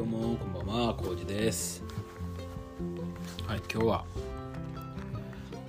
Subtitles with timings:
[0.00, 1.84] どうもこんばんはこうじです。
[3.46, 4.04] はい今日は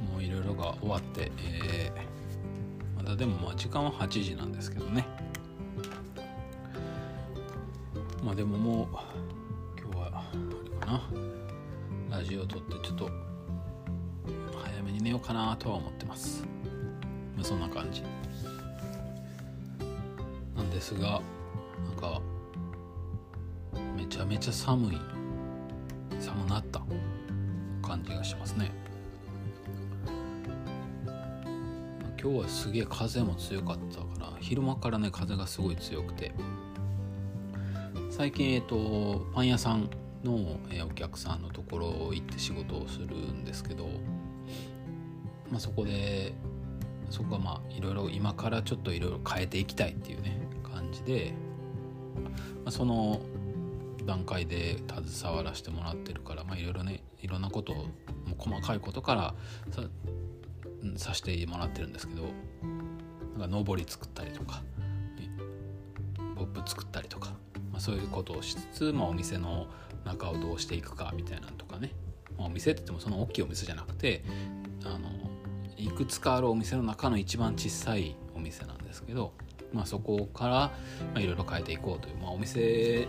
[0.09, 5.05] もういろいろが終わって、えー、まだでもまあ時間は8時なんですけどね。
[8.23, 8.87] まあでももう
[9.77, 10.31] 今日はあ
[10.63, 10.85] れか
[12.09, 12.17] な。
[12.19, 13.09] ラジオを撮ってちょっと
[14.63, 16.45] 早めに寝ようかなとは思ってます。
[17.35, 18.01] まあそんな感じ。
[20.55, 21.21] なんですが
[21.85, 24.97] なんかゃめちゃ寒い。
[26.19, 26.81] 寒なった。
[27.81, 28.71] 感じがしますね。
[32.21, 36.31] 今日はすげえ風も強かったから昼間からね風がすごい強くて。
[38.11, 39.89] 最近えっ、とパン屋さん
[40.23, 43.87] の、えお客さんのところ行って仕事をするんですけど、
[45.49, 46.33] まあ、そこで
[47.09, 51.33] そこはまあいろいろ今からちょっといろいろ変えていきたいっていうね感じで、
[52.63, 53.19] まあ、その
[54.11, 57.85] 段階で携わらせてもらってるからいろいろねいろんなことを
[58.37, 59.35] 細かいことから
[59.71, 59.83] さ
[60.97, 62.23] させてもらってるんですけど
[63.37, 64.63] なんか上り作ったりとか
[66.35, 67.29] ポップ作ったりとか、
[67.71, 69.67] まあ、そういうことをしつつ、まあ、お店の
[70.03, 71.93] 中をどうしていくかみたいなのとかね、
[72.37, 74.23] まあ、お店って言ってもその大きいお店じゃなくて
[74.83, 75.09] あの
[75.77, 79.33] いくつかあるお店の中の一番小さいお店なんですけど、
[79.71, 80.71] まあ、そこか
[81.15, 83.07] らいろいろ変えていこうという、まあ、お店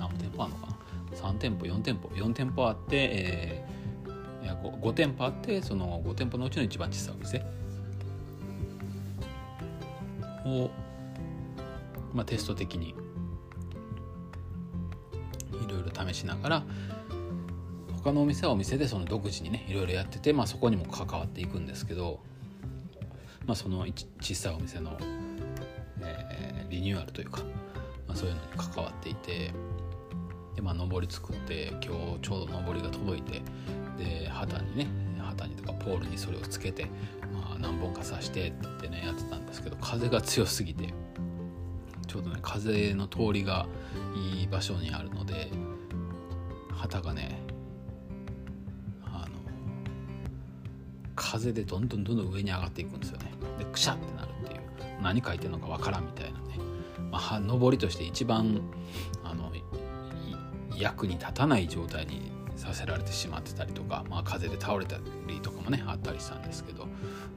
[0.00, 0.76] 何店舗あるのかな
[1.16, 7.60] ？3店舗4店舗4店舗あって、えー、いや 5, 5店舗あってその5店舗のうちの一番小さいお店。
[10.46, 10.70] を、
[12.12, 12.94] まあ、テスト的にい
[15.68, 16.62] ろいろ試しながら
[18.02, 22.20] 他のお店はお店でその独自にねいろいろやってて、まあ、そこにも関わっていくんですけど、
[23.46, 23.86] まあ、その
[24.20, 24.96] 小さいお店の、
[26.00, 27.42] えー、リニューアルというか、
[28.08, 29.52] まあ、そういうのに関わっていて。
[30.60, 33.42] でまあ上り作って今日ちょうど上りが届いて
[33.98, 34.86] で旗にね
[35.18, 36.84] 旗にとかポールにそれをつけて、
[37.32, 40.92] まあ、何本か刺してってねやってたんですけど風が強すぎて
[42.06, 43.66] ちょうどね風の通りが
[44.34, 45.50] いい場所にあるので
[46.72, 47.40] 旗がね
[49.04, 49.38] あの
[51.16, 53.32] 風でどんどんどんどん上に上がっていくんですよね。
[53.58, 54.60] でくしゃってなるっていう
[55.02, 56.58] 何書いてるのかわからんみたいなね、
[57.10, 58.60] まあ、上りとして一番
[60.80, 64.96] 役に立たない状態にさせられてしまってたりとか、まあ、風で倒れた
[65.26, 66.86] りとかもねあったりしたんですけど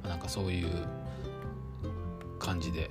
[0.04, 0.70] まなんかそういう
[2.40, 2.90] 感じで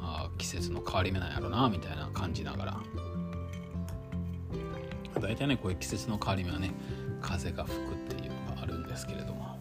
[0.00, 2.80] あ季節の変わり目なんやろなみたいな感じながら。
[5.20, 6.70] 大体ねこういう季節の変わり目はね
[7.20, 9.58] 風が吹くっていうのがあるんですけれども。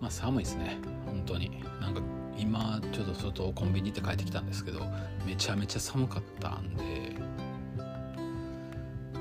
[0.00, 1.60] まあ寒いですね本当に。
[1.80, 2.00] なんか
[2.38, 4.80] 今ちょっと外コンビニ行って帰ってきたんですけど
[5.26, 6.84] めちゃめちゃ寒かったんで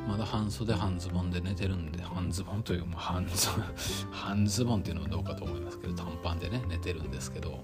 [0.08, 3.50] まだ半袖半ズボンで寝てるんで半ズボンというか半ズ
[4.12, 7.60] 半ズボンっていうのはどうかと思いますけど短パンでね寝てるんですけど、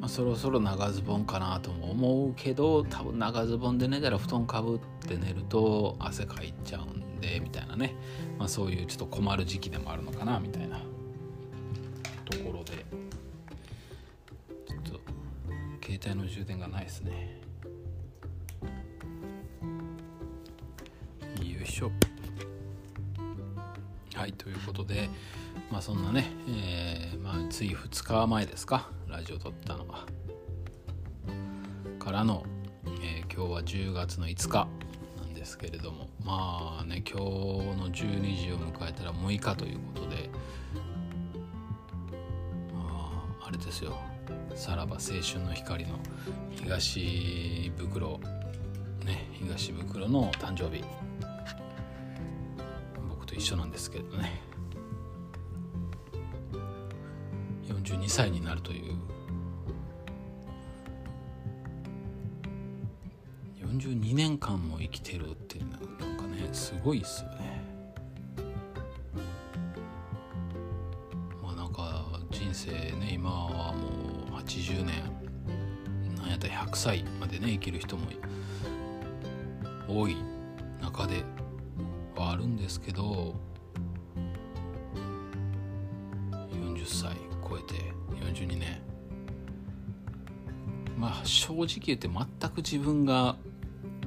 [0.00, 7.94] まあ、そろそろ長ズボンかなとも思うけど多分長ズボンで寝たら布団かぶって寝ると汗かいちゃうんでみたいなね、
[8.38, 10.83] まあ、そういうちょっと困る時期でもあるのかなみたいな。
[12.64, 12.84] で
[14.66, 15.00] ちょっと
[15.82, 17.40] 携帯の充電がないですね。
[21.40, 21.90] よいしょ。
[24.14, 25.08] はいということで
[25.70, 28.88] まあそんなね、えー、まあ、つい2日前ですか。
[29.08, 30.06] ラジオ撮ったのが。
[31.98, 32.44] からの、
[33.02, 34.68] えー、今日は10月の5日
[35.18, 36.08] なんですけれども。
[36.24, 37.24] まあね今日
[37.76, 40.30] の12時を迎えたら6日ということで
[43.74, 43.98] ですよ。
[44.54, 45.98] さらば青春の光の
[46.52, 48.20] 東袋
[49.04, 50.84] ね東袋の誕生日。
[53.08, 54.40] 僕と一緒なんですけどね。
[57.66, 58.94] 42歳になるという。
[63.60, 67.64] 42年間も生きてるっていうのはなんかねすごいっすよね。
[71.42, 73.48] まあなんか人生ね今
[74.46, 78.06] 80年なんやったら100歳までね生きる人も
[79.88, 80.16] 多い
[80.80, 81.22] 中で
[82.16, 83.34] はあるんですけど
[86.52, 87.16] 40歳
[87.48, 87.74] 超えて
[88.14, 88.80] 42年
[90.96, 93.36] まあ正直言って全く自分が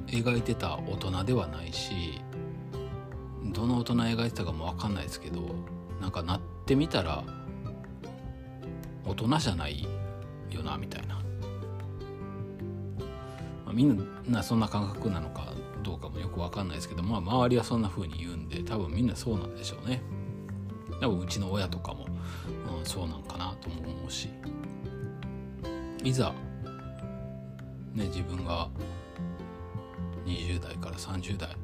[0.06, 2.20] 描いてた大人ではないし
[3.52, 5.54] どの大人描いてたかも分かんないですけど
[6.00, 7.24] なんかなってみたら
[9.04, 9.86] 大人じゃない
[10.56, 11.16] よなみたいな。
[13.64, 15.52] まあ、みんなそんな感覚なのか
[15.82, 20.02] どうかもよく分かんないですけど、まあ、周りはそんな風に言うんで多分みんなそうなんでしょうね。
[21.00, 22.06] 多分うちの親とかも、
[22.78, 24.28] うん、そうなんかなとも思うし。
[26.04, 26.32] いざ
[27.94, 28.68] ね自分が
[30.24, 31.56] 20代から30代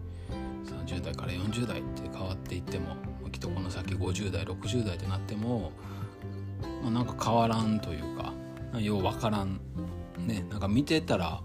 [0.65, 2.97] 30代から40代って変わっていっても
[3.31, 5.73] きっとこの先50代60代ってなっても、
[6.83, 8.24] まあ、なんか変わらんというか
[8.81, 9.61] よう分からん
[10.19, 10.47] ね。
[10.51, 11.41] なんか見てたら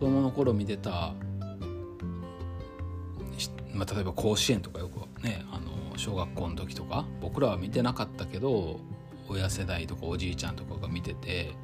[0.00, 1.14] 子供の頃見てた、
[3.72, 8.80] まあ、例えば甲子園とかよくねあの小学校の時とか僕らは見てなかったけど
[9.28, 11.54] 親世代とかおじいちゃんとかが見てて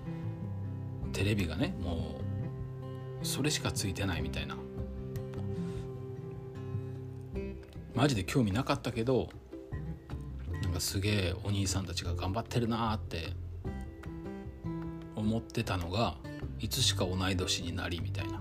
[1.12, 2.20] テレビがねも
[3.23, 4.56] うそれしかついてないみたいな。
[7.94, 9.28] マジで興味なかったけど
[10.62, 13.32] なんかすげえお兄さんたちが頑張ってるなーって
[15.20, 16.17] 思ってたのが
[16.58, 18.40] いつしか同い年になりみたいな。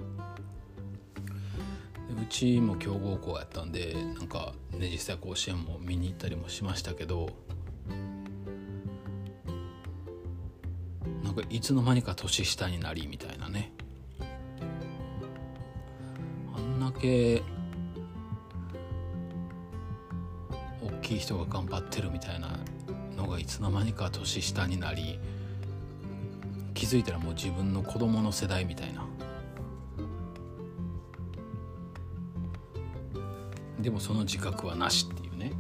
[2.22, 7.30] うちも強豪校やったんでなんかね実際甲子園も見に行ったりもしましたけど
[11.24, 13.72] なんかいつの間にか年下になりみたいなね。
[16.56, 17.44] あんだけ
[20.82, 22.60] 大きい人が頑張ってるみたいな
[23.16, 25.20] のがいつの間にか年下になり
[26.80, 29.06] 気づいたらもう自分の子供の世代みたいな。
[33.82, 35.52] でもその自覚はなしっていうね。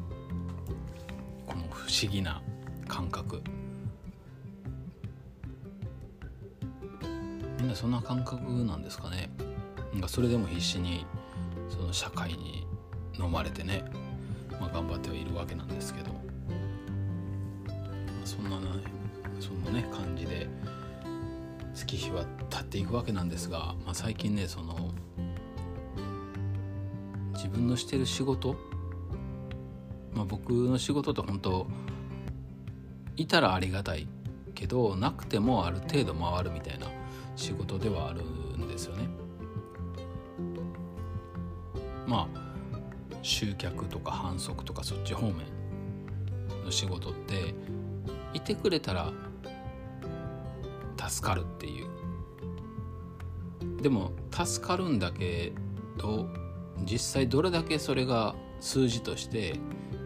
[1.45, 2.41] この不思議な
[2.87, 3.41] 感覚。
[7.59, 9.29] みんなそんな感覚なんですかね。
[9.91, 11.05] なんかそれでも必死に
[11.67, 12.65] その社会に
[13.19, 13.83] 飲まれてね、
[14.57, 16.11] まあ、頑張ってはいるわけなんですけど、
[21.89, 24.91] 月日は経っていくわけなんですが、まあ、最近ねその
[27.33, 28.55] 自分のしてる仕事、
[30.13, 31.65] まあ、僕の仕事って本当
[33.15, 34.07] いたらありがたい
[34.53, 36.87] けどなくてもある程度回るみたいな
[37.35, 39.09] 仕事ではあるんですよね。
[42.05, 42.77] まあ
[43.23, 45.37] 集客とか販促とかそっち方面
[46.63, 47.55] の仕事って
[48.33, 49.11] いてくれたら
[51.09, 51.87] 助かるっていう。
[53.81, 55.53] でも助かるんだけ
[55.97, 56.27] ど
[56.83, 59.55] 実際どれだけそれが数字として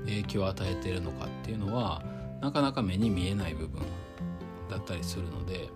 [0.06, 2.04] 影響を与えているのかっていうのは
[2.42, 3.82] なかなか目に見えない部分
[4.70, 5.70] だったりするので、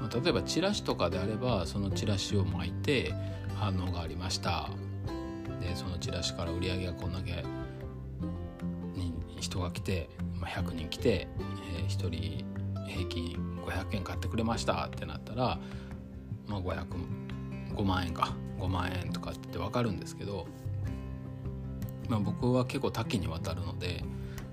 [0.00, 3.14] まあ、例えばチラシとかであればそのチラシを巻いて
[3.56, 4.70] 反応がありました。
[5.60, 7.44] でそのチラシから売り上げがこんだけ
[9.42, 10.08] 人が来て、
[10.40, 11.28] まあ、100人来て、
[11.76, 12.51] えー、1人
[12.86, 13.36] 平均
[13.66, 15.58] 500円買ってくれましたってなったら、
[16.46, 16.86] まあ、500
[17.74, 20.46] 5万円か5万円とかって分かるんですけど、
[22.08, 24.04] まあ、僕は結構多岐にわたるので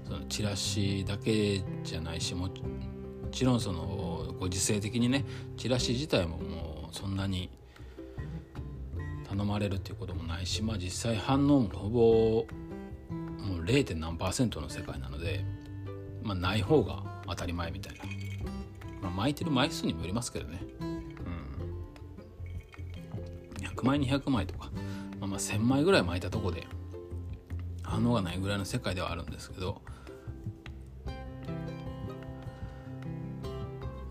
[0.06, 2.50] そのチラシだけじゃないしも
[3.32, 5.26] ちろんそのご時世的にね
[5.58, 7.50] チラシ自体ももうそんなに
[9.28, 12.46] 頼まれるっていうこともないし、まあ、実際反応もほぼ
[13.46, 13.96] もう 0.
[13.96, 15.46] 何パーセントの世界なので、
[16.24, 18.19] まあ、ない方が当たり前みたいな。
[19.02, 21.04] まあ、巻いてる枚数にもよりますけどね、うん、
[23.66, 24.70] 100枚200枚とか、
[25.20, 26.68] まあ、まあ1,000枚ぐらい巻いたとこで
[27.84, 29.82] 反応がないぐらいの世界ではあるんですけど。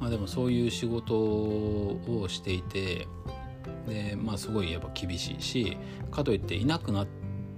[0.00, 3.08] まあでもそういう仕事をしていて
[3.88, 5.76] でまあすごいやっぱ厳しいし
[6.10, 7.08] かといっていなくなっ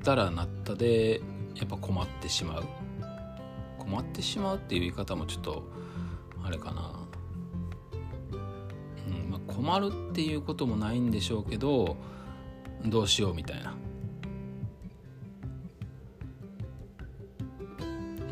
[0.03, 1.21] たらなったで
[1.55, 2.65] やっぱ困ってしまう。
[3.79, 5.65] 困ってしまうっていう言い方もちょっと
[6.45, 6.93] あれかな。
[9.61, 11.99] 困るっていうこともないんでしょうけど
[12.87, 13.75] どうしようみたいな、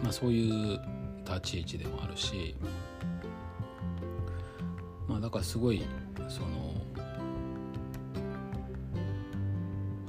[0.02, 0.80] まあ、そういう
[1.26, 2.56] 立ち位置でもあるし、
[5.06, 5.82] まあ、だからすごい
[6.30, 6.48] その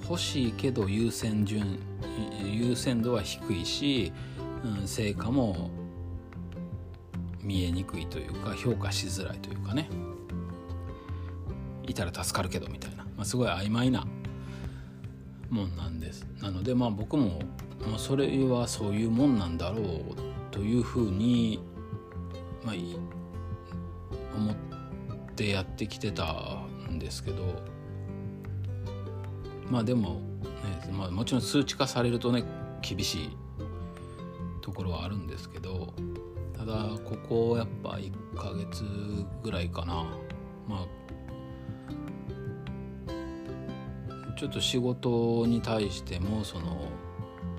[0.03, 1.79] 欲しいけど優先順
[2.41, 4.13] 優先度は低いし、
[4.63, 5.69] うん、成果も
[7.41, 9.89] 見えにくいというか評価しづらいというかね。
[11.89, 14.05] いたら助かるけどみたいな、まあ、すごい曖昧な
[15.49, 16.27] もんなんです。
[16.41, 17.39] なのでまあ僕も、
[17.89, 20.15] まあ、それはそういうもんなんだろう
[20.51, 21.59] というふうに、
[22.63, 22.75] まあ、
[24.35, 24.55] 思っ
[25.35, 27.61] てやってきてたんですけど。
[29.69, 30.15] まあでも、
[30.85, 32.43] ねまあ、もちろん数値化されるとね
[32.81, 33.37] 厳しい
[34.61, 35.93] ところはあるんですけど。
[36.59, 38.83] ただここやっぱ1ヶ月
[39.41, 40.05] ぐらいかな。
[40.67, 40.87] まあ
[44.39, 46.87] ちょっと仕事に対してもその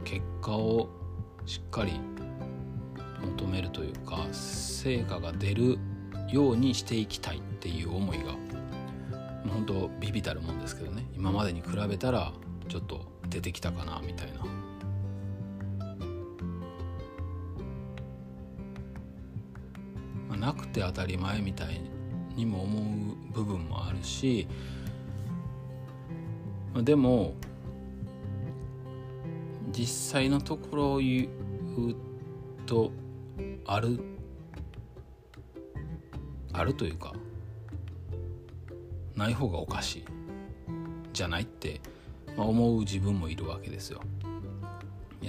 [0.03, 0.89] 結果を
[1.45, 2.01] しっかり
[3.37, 5.79] 求めるというか成果が出る
[6.33, 8.33] ようにしていきたいっていう思いが
[9.53, 12.33] 本当ビビたるもんですけどね今までに比べたら
[12.67, 14.41] ちょっと出てきたかなみたいな。
[20.31, 21.79] まあ、なくて当たり前みたい
[22.37, 24.49] にも思う部分もあるし、
[26.77, 27.35] でも
[29.73, 31.29] 実際のところを言う
[32.67, 32.93] と
[33.67, 34.01] ある
[36.53, 37.13] あるというか
[39.17, 40.05] ない方がおかしい
[41.13, 41.81] じゃないって、
[42.37, 44.01] まあ、思う自分もいるわけですよ。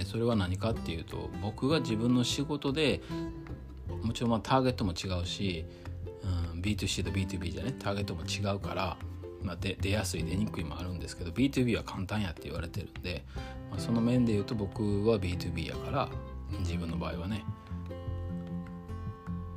[0.06, 3.02] それは何かっていうと僕が自分の仕事で
[4.02, 5.64] もちろんまあターゲットも違うし、
[6.54, 8.96] うん、B2C と B2B じゃねターゲットも違うから、
[9.42, 13.24] まあ、出やすい出にくいもあるんですけど B2B は簡単やって言われてるんで、
[13.70, 16.08] まあ、その面で言うと僕は B2B やから
[16.60, 17.44] 自分の場合はね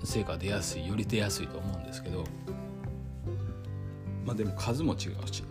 [0.04, 2.24] 成果出やすいより出やすいと思うんですけど。
[4.26, 5.44] まあでも数も違うし。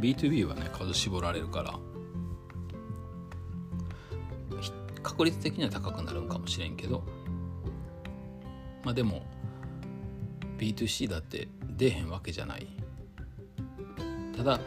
[0.00, 1.78] B2B はね数絞られるから
[5.00, 7.04] 確率的には高くなるんかもしれんけど
[8.82, 9.24] まあでも
[10.62, 12.68] B2C だって出へんわけじゃない。
[14.36, 14.60] ただ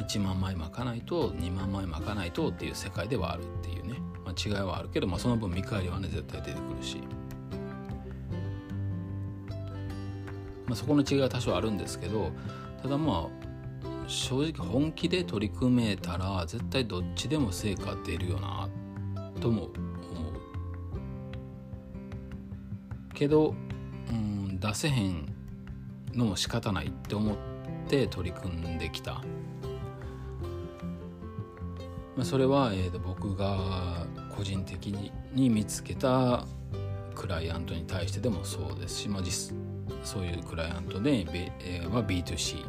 [0.00, 3.94] 1万枚巻かないと2万枚巻かないとっていう世界ではあるっていうね。
[4.24, 6.98] まあ、違いはあるけど、まあ、その分見返りはね絶対出てくるし、
[10.66, 12.30] まあ、そこの違いは多少あるんですけど
[12.82, 13.48] ただまあ
[14.06, 18.68] 正直本気で取り組めたら絶対どっちでも成果出るよな
[19.40, 19.72] とも思う。
[23.14, 23.54] けど、
[24.10, 25.27] うん、出せへん
[26.18, 27.36] のも仕方ないって思っ
[27.88, 29.22] て取り組んできた。
[32.16, 34.04] まあ、それは、えー、と僕が
[34.36, 34.88] 個人的
[35.32, 36.44] に見つけた
[37.14, 39.54] クライアントに対してでもそうですし、まあ、実
[40.02, 41.24] そういうクライアントで、
[41.60, 42.62] えー、は B2C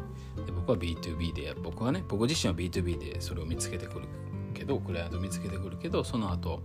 [0.46, 4.06] で僕は B2B で僕はね僕自身は B2B でそれを見つけてくる
[4.54, 6.62] けどクライアント見つけてくるけどその後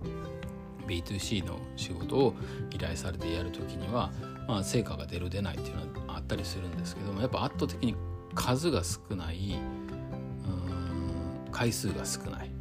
[0.88, 2.36] B2C の仕事を
[2.72, 4.12] 依頼されてやるときには、
[4.48, 7.96] まあ、成果が出る出ないっていうのはあったりするんですけどもやっぱ圧倒的に
[8.34, 9.60] 数が少ない
[11.56, 12.52] 回数が少ない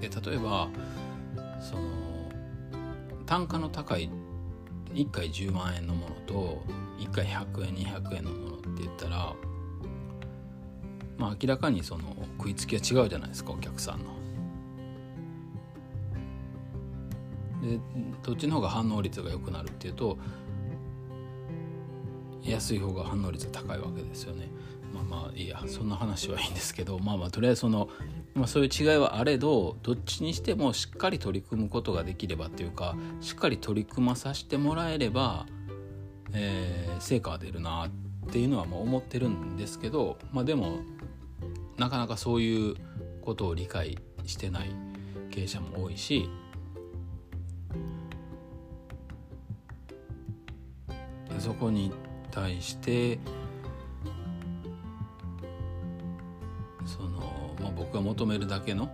[0.00, 0.68] で例えば
[1.60, 1.82] その
[3.26, 4.10] 単価の高い
[4.94, 6.62] 1回10万円のものと
[6.98, 9.34] 1回100円200円のものって言ったら
[11.18, 12.04] まあ明らかにその
[12.38, 14.16] 食いつきは違うじゃないですかお客さんの。
[17.60, 17.78] で
[18.22, 20.16] どっちの方が反応率が良くなるっていうと
[22.42, 24.48] 安い方が反応率高いわけですよね。
[24.94, 27.88] まあまあいいやそんな話はいいんですけどまあまあとりあえずその
[28.34, 35.46] まあ、そういう違いはあれどどっちにしてもしっかり取り組むことができればっていうかしっかり取り組まさせてもらえれば、
[36.32, 40.80] えー、成果は出るなっていうのはもう思ってるんですけど、まあ、でも
[41.78, 42.76] なかなかそういう
[43.22, 44.70] ことを理解してない
[45.30, 46.28] 経営者も多いし
[51.38, 51.92] そこに
[52.40, 53.18] 対して
[57.76, 58.90] 僕が求めるだけの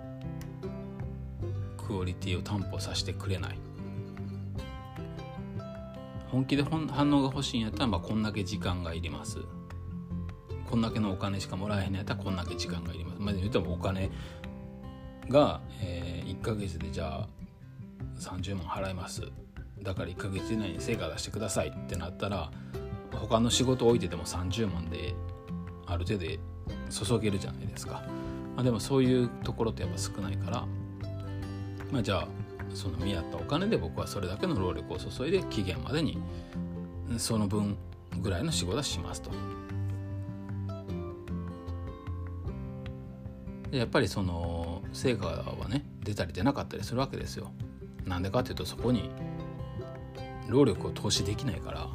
[1.76, 3.58] クオリティを担保させてくれない。
[6.30, 6.82] 本気で反
[7.12, 9.38] 応が欲しいんやったら、まあ、こんだけ時間がいります。
[10.68, 13.20] こんだけのお金しかもらえへんやったらこんだけ時間がいります。
[13.20, 14.10] まあ言ってもお金
[15.28, 17.28] が、えー、1ヶ月でじゃあ
[18.18, 19.22] 30万払います。
[19.82, 22.50] だから1ヶ月以内に成果出してくださいってなったら
[23.26, 25.14] 他の仕事置いてても30万で
[25.86, 26.26] ある程度
[26.90, 28.02] 注げるじゃないですか。
[28.54, 30.66] まあ、でもそういうところってやっぱ少ないから、
[31.90, 32.28] まあ、じゃあ
[32.72, 36.20] その見合ったお金で僕はそれだけの労力を注いで期限までに
[37.18, 37.76] その分
[38.20, 39.30] ぐらいの仕事はしますと。
[43.72, 47.50] やっぱりその成果はね出たり出なかったりするわけですよ。
[48.04, 49.10] なんでかっていうとそこに
[50.48, 51.88] 労力を投資できないから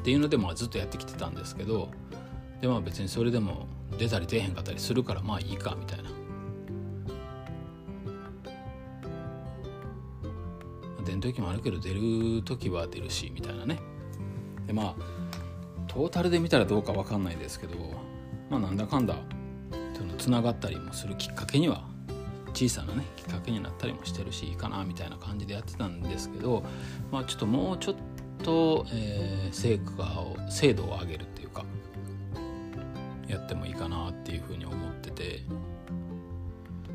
[0.00, 1.90] っていうのでまあずっとやってきてたんですけど
[2.60, 3.66] でまあ別にそれでも
[3.98, 6.10] 出たり出へんかったりするからまあいいかみたいな。
[11.04, 13.80] 出ん時もあるけど出る時は出るしみたいなね。
[14.66, 15.20] でまあ
[15.86, 17.76] トータルで見たらどうか分かんないですけど
[18.48, 19.16] まあなんだかんだ
[19.96, 21.82] そのつながったりもするきっかけには
[22.54, 26.62] 小さなねきっかけになったりもしてるしいいかなみたいな感じでやってたんですけど、
[27.10, 28.00] まあ、ちょっともうちょっと
[28.42, 31.64] と、えー、成果を精度を上げるっていうか
[33.28, 35.40] やってもいいかなっていうふうに思ってて、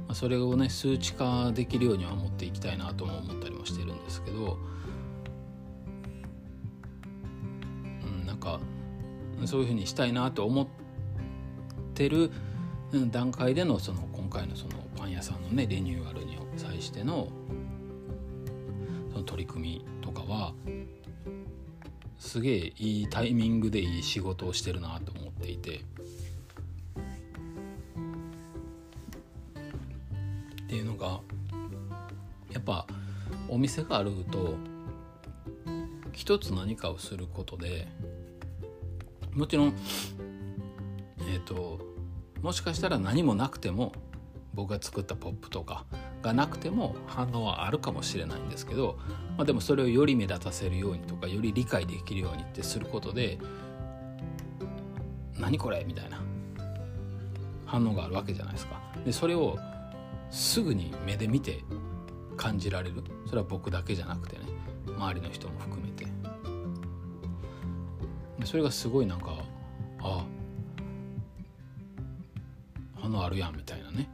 [0.07, 4.57] まあ、それをね数値化できるようには持っていきたいなとも思ったりもしてるんですけど、
[8.03, 8.59] うん、なんか
[9.45, 10.67] そういうふうにしたいなと思っ
[11.93, 12.31] てる
[13.11, 17.27] 段階でのその今回のそのパン屋さんのねリニューアルに際しての
[19.11, 20.53] その取り組みとかは
[22.19, 25.81] すげえいいタイミングでいい仕事をしてるなと思っていて。
[30.63, 31.21] っていうのが
[32.51, 32.87] やっぱ
[33.47, 34.55] お店があると
[36.11, 37.87] 一つ何かをすることで
[39.31, 39.75] もちろん
[41.19, 41.79] えっ、ー、と
[42.41, 43.91] もしかしたら何もなくても
[44.53, 45.85] 僕が作ったポップとか
[46.25, 48.97] がなくても反応はあるかもしれないんですけど、
[49.37, 53.37] まあ、でもそれをより目立たせるようにとかより理解できるようにってすることで
[55.39, 56.19] 「何これ?」みたいな
[57.67, 58.81] 反応があるわけじゃないですか。
[59.05, 59.59] でそれを
[60.31, 61.63] すぐに目で見て
[62.35, 64.45] 感じられるそれは僕だけじゃなくてね
[64.97, 66.07] 周りの人も含めて
[68.43, 69.45] それがすごいなんか
[70.01, 70.25] ああ
[72.99, 74.09] 反応あるやんみたいなね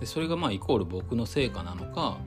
[0.00, 2.18] でそれがまあイコール僕の成果なのか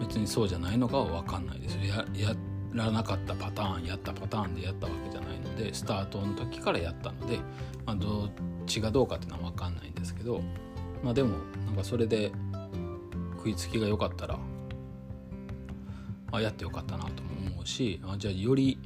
[0.00, 1.76] 別にそうじゃないのかは分かんないです。
[1.86, 2.34] やや
[2.74, 7.38] らなかったパターンやったパターンでやったわけじゃないのでスタートの時からやったので、
[7.84, 8.30] まあ、どっ
[8.66, 10.40] ちがどうかっていうのは分かんないんですけど
[11.02, 12.32] まあでもなんかそれで
[13.36, 14.38] 食いつきが良かったら
[16.32, 18.78] あやってよかったなとも思うしあじゃあより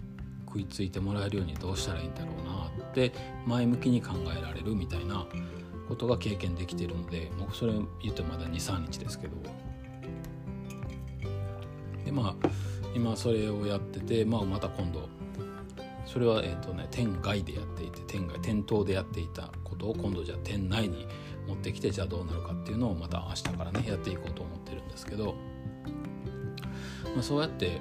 [0.46, 3.12] 食いついてもらえるようにどうしたらいいんだろうなって
[3.46, 5.26] 前向きに考えられるみたいな
[5.88, 7.72] ことが経験できてるのでもうそれ
[8.02, 9.36] 言ってまだ23日ですけど。
[12.04, 12.48] でまあ
[12.94, 15.08] 今それをやってて、まあ、また今度
[16.06, 21.06] それはえっ、ー、とね店外でやっていて店外店頭でやっていたことを今度じゃあ店内に
[21.46, 25.34] 持ってきてじゃあどうなるかっていうのをまた明日からねやっていこうと思ってるんですけど、
[27.14, 27.80] まあ、そうやって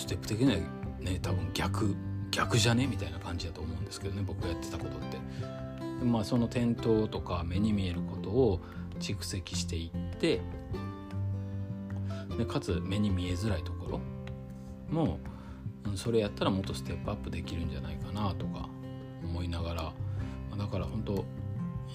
[0.00, 0.58] ステップ的には
[1.00, 1.94] ね多分逆
[2.30, 2.86] 逆じゃね？
[2.86, 5.18] みたいな感じだと思うんですけどね僕がやってたことって。
[6.04, 8.60] まあその転倒とか目に見えることを
[9.00, 10.40] 蓄積していって
[12.38, 14.00] でかつ目に見えづらいところ
[14.90, 15.18] も
[15.94, 18.70] それやったらもっとステップアップできるんじゃないかなとか
[19.22, 19.92] 思いながら
[20.56, 21.24] だから本当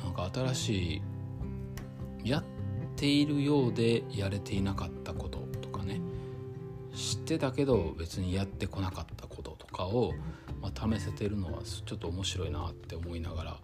[0.04, 1.02] なんか新し
[2.24, 2.44] いやっ
[2.96, 5.25] ているようでやれていなかったこと
[7.26, 10.14] ってたけど別にやってこなかったこととかを、
[10.62, 13.58] まあ、試せてるのはちょっと面白いなって思いながら、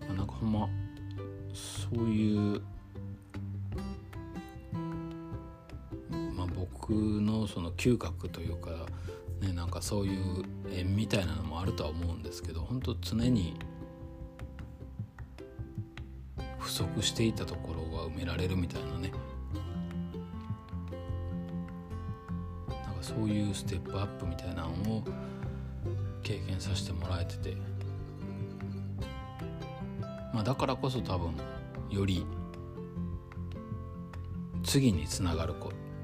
[0.00, 0.68] まあ、なんかほんま
[1.52, 2.62] そういう、
[6.34, 8.70] まあ、僕のその嗅覚というか、
[9.42, 13.54] ね、なんかそういう縁みたいなのもあるとは思うんですけど本当常に
[16.58, 19.12] 不足していたところが埋められるみたいなね
[23.14, 25.04] そういうステップアップみたいなのを
[26.22, 27.56] 経験させてもらえてて、
[30.32, 31.34] まあ、だからこそ多分
[31.90, 32.26] より
[34.64, 35.54] 次につながる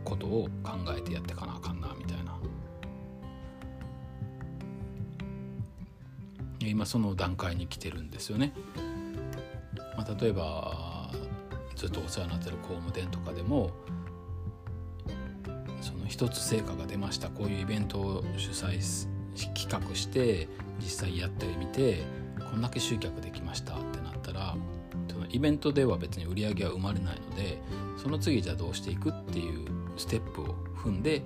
[0.05, 2.39] ことを考えてやってかなあかんなみたいな
[6.61, 8.53] 今その段階に来てるんですよね。
[9.97, 11.11] まあ、例えば
[11.75, 13.71] ずっとお世話になってる工務店とかでも
[16.21, 17.31] 一つ成果が出ました。
[17.31, 18.79] こういうイベントを主催
[19.57, 22.03] 企画して実際やってみて
[22.51, 24.55] こんだけ集客できましたってなったら
[25.11, 27.57] そのイベントでは別に売り上げは生まれないので
[27.97, 31.23] その次じゃあどうしていくっていうステップを踏んで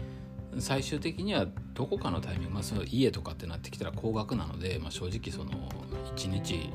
[0.61, 5.69] 最終的にはどこかのタイミング、まあ、その家とかってなってきたら高額なので、まあ、正直その
[6.15, 6.71] 1日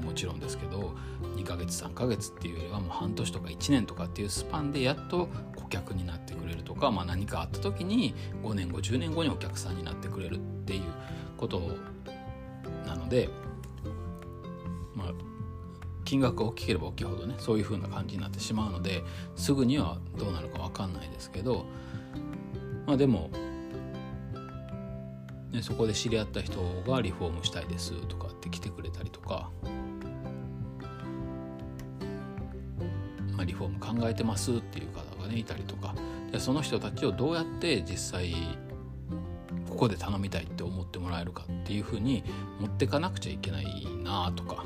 [0.00, 0.94] もちろんですけど
[1.36, 10.82] 2ヶ月3ヶ月っていうよりはもう半年とか1年とかっていうスパンでやっと顧客になってくれるとか、まあ、何かあった時に5年後10年後にお客さんになってくれるっていう
[11.36, 11.60] こと
[12.86, 13.28] なので
[14.94, 15.12] まあ
[16.04, 19.04] 金額が大きければ大きいほどねそういう風な感じになってしまうので
[19.36, 21.66] すぐにはどうなるか分かんないですけど
[22.86, 23.30] まあでも
[25.52, 29.50] ね、そこで知り合った人がリフォームしたいですとかって来てくれたりとか
[34.04, 35.94] えてますっていう方がねいたりとか。
[36.30, 38.34] でその人たちをどうやって実際
[39.68, 42.22] ここで頼みたいって思ってもらえるかっていうふうに
[42.60, 44.64] 持ってかなくちゃいけないなとか、ま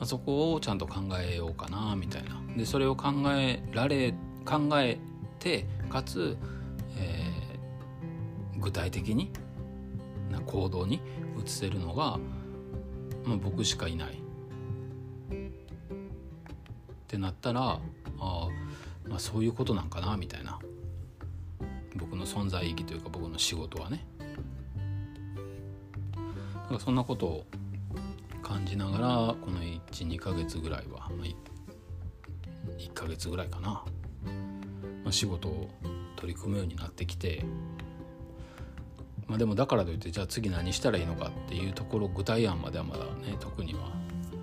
[0.00, 2.42] あ、そこをちゃんと考えようかなみたいな。
[2.56, 4.14] でそれを考えられ
[4.44, 4.98] 考え
[5.38, 6.36] てかつ、
[6.98, 9.30] えー、具体的に
[10.30, 11.00] な行動に
[11.38, 12.18] 移せるのが、
[13.24, 14.25] まあ、僕しかいない。
[17.06, 17.78] ってなったら
[18.18, 18.48] あ、
[19.08, 20.58] まあ、そういうことなんかなみたいな。
[21.96, 24.04] 僕の存在意義というか僕の仕事はね。
[26.68, 27.46] だかそんなことを
[28.42, 29.06] 感じながら
[29.40, 33.84] この12ヶ月ぐらいは、まあ、1ヶ月ぐらいかな、ま
[35.10, 35.70] あ、仕事を
[36.16, 37.44] 取り組むようになってきて。
[39.28, 43.90] まあでもだからといってじゃあ次何したらいいのかっていうところ具体案まではまだね特には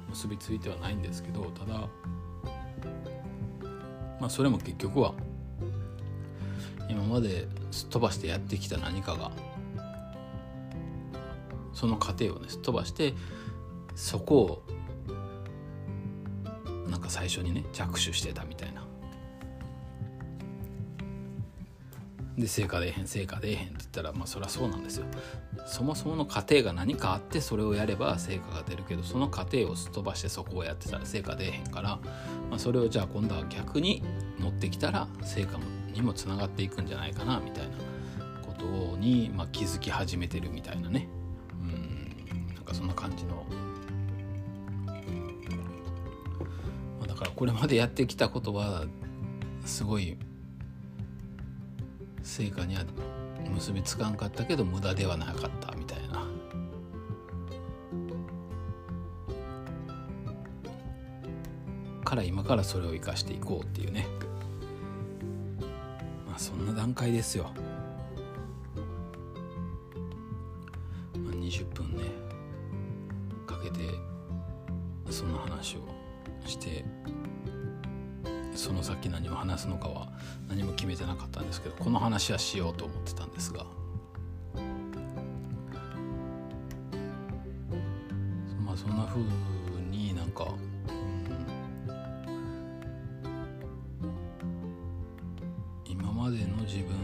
[0.10, 1.88] 結びついてはないんですけどただ
[4.24, 5.14] まあそれも結局は
[6.88, 9.32] 今まですっ飛ばしてやってきた何かが
[11.74, 13.16] その過程をねすっ飛ばして
[13.96, 14.64] そこ
[16.66, 18.83] をなんか最初にね着手してたみたいな。
[22.38, 25.06] で成果出えへん成果出えへんって言ったらまあそりゃそうなんですよ。
[25.66, 32.00] そもそもの過程が何かあってそれをやれば成果が出るけどその過程をすっ飛ばしてそこをやってたら成果出えへんから、
[32.50, 34.04] まあ、それをじゃあ今度は逆に
[34.40, 35.60] 持ってきたら成果
[35.94, 37.78] にもつながっていくんじゃないかなみたいな
[38.42, 41.08] ことに、まあ、気づき始めてるみたいなね。
[41.62, 42.54] うん。
[42.56, 43.46] なんかそんな感じの、
[47.00, 48.86] まあ、だからこれまでやってきたことは
[49.66, 50.18] すごい
[52.34, 52.84] 成果には
[53.54, 56.28] 結びつかんかったけど無駄ではなかったみたいな。
[62.04, 64.08] から今からそれを生かしていこうっていうね
[66.28, 67.52] まあそんな段階ですよ、
[81.84, 83.66] この話はしようと思ってたんですが。
[88.66, 89.20] まあそんな風
[89.92, 90.48] になんか、う
[94.06, 94.12] ん、
[95.86, 96.96] 今までの自分、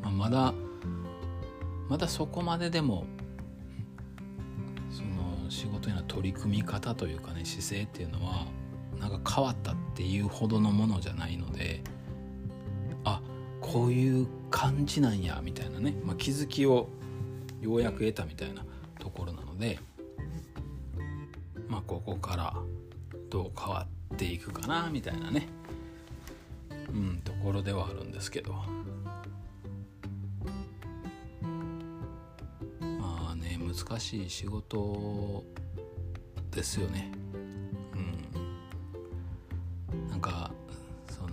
[0.00, 0.54] まあ、まだ
[1.88, 3.04] まだそこまででも
[4.90, 8.46] その仕事への取り組み方というかね姿勢っていうのは
[9.00, 11.82] なんか変わったっていうほどのものじゃないので
[13.70, 16.88] こういう感じなんやみたいなね、まあ、気づきを
[17.60, 18.64] ようやく得たみたいな
[18.98, 19.78] ところなので
[21.68, 22.52] まあここから
[23.30, 25.46] どう変わっていくかなみたいなね。
[26.92, 28.54] うんところではあるんですけど。
[32.80, 35.44] まあね難しい仕事
[36.50, 37.19] ですよね。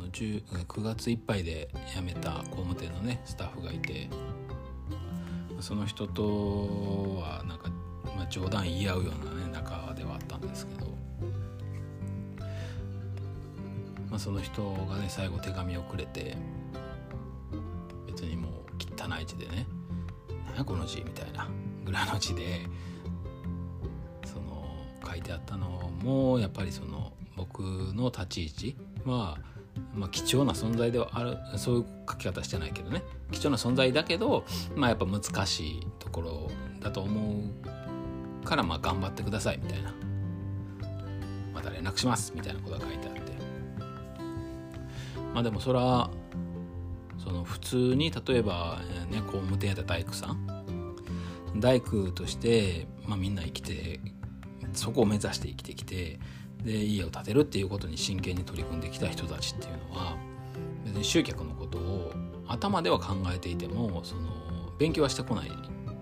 [0.07, 4.09] 9月いっぱいで辞めた工務店のねスタッフがいて
[5.59, 7.69] その人とはなんか、
[8.15, 10.87] まあ、冗談言い合うようなね仲ではあったんですけど、
[14.09, 16.35] まあ、その人がね最後手紙をくれて
[18.05, 19.65] 別にもう汚い字でね
[20.47, 21.47] 「何やこの字」みたいな
[21.85, 22.61] ぐらいの字で
[24.25, 24.67] その
[25.05, 29.56] 書いてあったのもやっぱりその僕の立ち位置はまあ、
[29.97, 33.03] ま貴重な存在ではあるそういう書き方してないけどね。
[33.31, 37.43] 貴重な存在だけど、まあ、やっぱ難しいところだと思
[38.43, 39.93] うからまあ頑張ってくださいみたいな。
[41.53, 43.31] また連絡しますみたいなことが書いてあって。
[45.33, 46.11] まあでもそれは
[47.17, 48.79] その普通に例えば、
[49.09, 50.57] ね、工務店やった大工さん。
[51.59, 53.99] 大工として、まあ、みんな生きて
[54.73, 56.19] そこを目指して生きてきて
[56.67, 60.17] で家を建てるっていうことに真剣に取り組んできた人たちっていうのは
[60.83, 62.13] 別に集客のことを
[62.45, 64.21] 頭では考えていてもその
[64.77, 65.51] 勉強はしてこない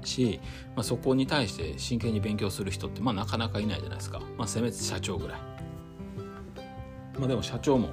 [0.03, 0.39] し、
[0.75, 5.39] まあ、そこに対して真剣に勉強する人ってまあなかなかいないじゃないですか、まあ、せめて社長ぐらい。
[7.17, 7.91] まあ、でも社長も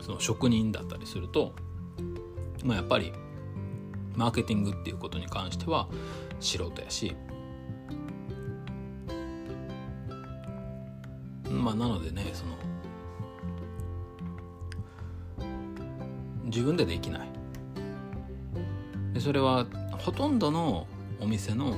[0.00, 1.54] その職人だったりすると、
[2.64, 3.12] まあ、やっぱり
[4.16, 5.88] マーケティングっていうことに関しては
[6.40, 7.14] 素人やし
[11.60, 12.56] まあなのでねその
[16.44, 17.28] 自分でできない。
[19.14, 19.66] でそれは
[19.98, 20.86] ほとんどの
[21.20, 21.76] お店の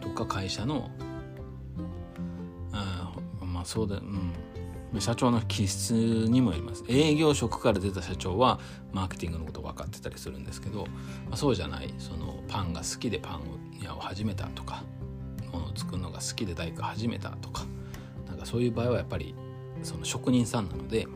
[0.00, 0.90] とか会社の
[2.72, 4.32] あまあそうだうん。
[5.00, 6.84] 社長の気質にもよります。
[6.86, 8.60] 営業職から出た社長は
[8.92, 10.84] マーケティングのこと分かってたりするんですけど、
[11.26, 13.40] まあ、そうじゃないそのパンが好きでパン
[13.82, 14.84] 屋を始めたとか
[15.50, 17.64] ものを作るのが好きで大工始めたとか
[18.42, 19.34] かそういう場合はやっぱり
[19.82, 21.06] その職人さんなので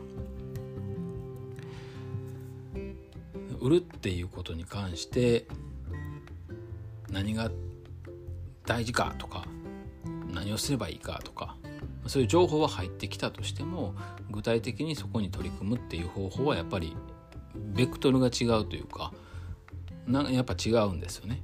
[3.59, 5.45] 売るっていうことに関して
[7.11, 7.49] 何が
[8.65, 9.45] 大事かとか
[10.33, 11.55] 何をすればいいかとか
[12.05, 13.93] そういう情報は入ってきたとしても
[14.29, 16.95] 具体的にそこに取り組むっていう方法はやっぱり
[17.55, 19.11] ベクトルが違うというか
[20.05, 21.41] なやっぱ違うんですよね。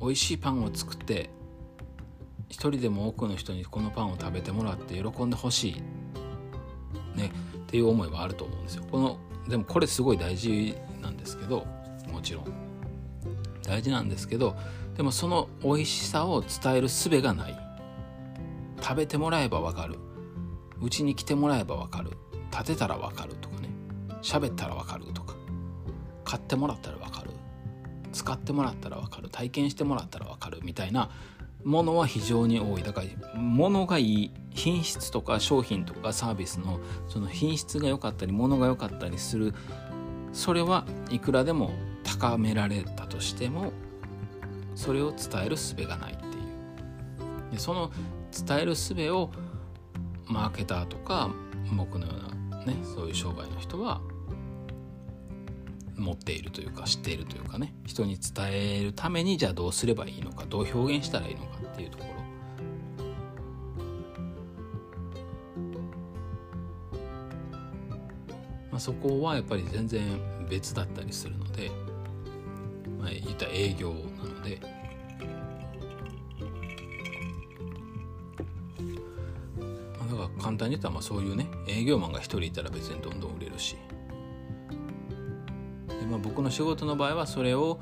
[0.00, 1.30] 美味しいパンを作って
[2.48, 8.84] 一人でも多くの人にこのパンを食べてもらって喜んでほしい、ね、っていう思いはあると思うんですよ。
[8.90, 11.66] このでもこれすごい大事なんですけど
[12.10, 12.44] もちろん。
[13.62, 14.56] 大事なんですけど
[14.96, 17.58] でもその美味しさを伝える術がない。
[18.80, 19.98] 食べてもらえばわかる。
[20.80, 22.10] うちに来てもらえばわかる。
[22.50, 23.70] 立てたらわかるとかね。
[24.22, 25.34] 喋ったらわかるとか。
[26.24, 27.30] 買ってもらったらわかる。
[28.12, 29.30] 使ってもらったらわかる。
[29.30, 31.10] 体験してもらったらわかるみたいな
[31.64, 39.54] ものは非常に多いだから物がいい品質とか商品とかサービスのその品質が良かったり物が良かったりする
[40.32, 41.70] それはいくらでも
[42.02, 43.72] 高められたとしても
[44.74, 47.90] それを伝える術がないっていうでその
[48.46, 49.30] 伝える術を
[50.26, 51.30] マーケターとか
[51.76, 52.12] 僕のよ
[52.50, 54.00] うなねそういう商売の人は
[55.96, 62.14] 持っているというか知っているというかね人に伝えるためにじゃあどうすればいいのかどう表現したらいいのかっていうところ。
[68.70, 70.02] まあ、そこはやっぱり全然
[70.48, 71.70] 別だったりするので、
[72.98, 74.60] まあ、言った営業なので。
[79.98, 83.76] まあ、だから簡単に言ったらまあそういうね営業マンが1人いたら別にどんどん売れるし。
[85.88, 87.80] で、まあ、僕の仕事の場合はそれを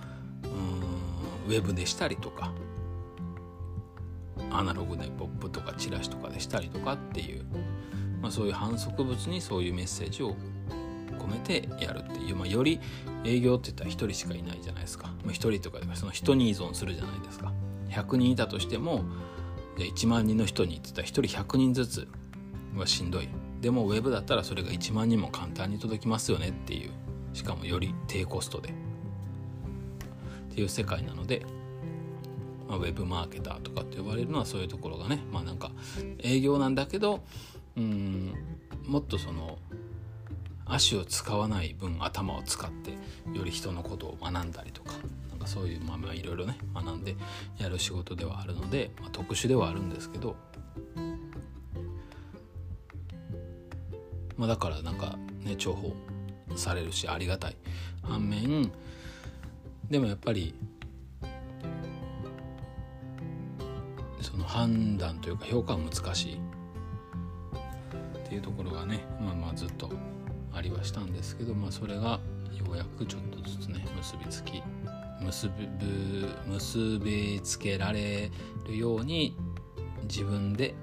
[1.46, 2.52] ウェブでしたりとか
[4.52, 7.44] アナログでポップとかチラシとかでしたりとかっていう、
[8.20, 10.36] まあ、そういう反則物にそういうメッセージを
[11.18, 12.80] 込めてやるっていう、まあ、より
[13.24, 17.52] 営業って言ったら1人しかいないじゃないですか、まあ、1人とかでその人に依存するじゃないですか。
[17.90, 19.04] 100人いたとしても
[19.76, 22.08] 1万人の人にって言ったら1人100人ずつ
[22.76, 23.28] はしんどい。
[23.60, 26.90] でもウェブだったらそれが1万人も簡単に届きますよねっていう
[27.32, 28.72] しかもより低コストでっ
[30.54, 31.46] ていう世界なので、
[32.72, 35.70] まあ、ウェブマーケターとかって呼ばれるのはそういうところがねまあなんか
[36.20, 37.20] 営業なんだけど
[37.76, 38.32] うん
[38.86, 39.58] もっとその
[40.64, 42.92] 足を使わない分頭を使って
[43.36, 44.92] より人のことを学んだりとか
[45.28, 47.14] なんかそういうまあまあいろいろね学んで
[47.58, 50.34] やる仕事ではあるので、まあ、特殊ではあるんですけど
[54.38, 55.92] まあ、だからなんかね重宝
[56.56, 57.56] されるしありがたい
[58.02, 58.72] 反面
[59.90, 60.54] でもやっぱり
[64.22, 69.90] その判断というか評価は難しいっていうところがねまあまあずっと
[70.54, 72.20] ありはしたんですけど、まあ、それが
[72.52, 74.62] ようやくちょっとずつね結びつき
[75.20, 78.30] 結ぶ結びつけられ
[78.66, 79.36] るように
[80.04, 80.74] 自分で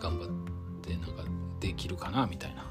[0.00, 0.28] 頑張っ
[0.82, 1.24] てなんか
[1.60, 2.66] できるかなみたいな。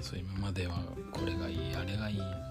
[0.00, 0.74] そう今までは
[1.12, 2.43] これがいいあれがいい。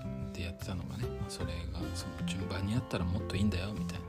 [0.43, 4.05] やってたのがねそれがその順番にやったらもっといいんだよみたいな、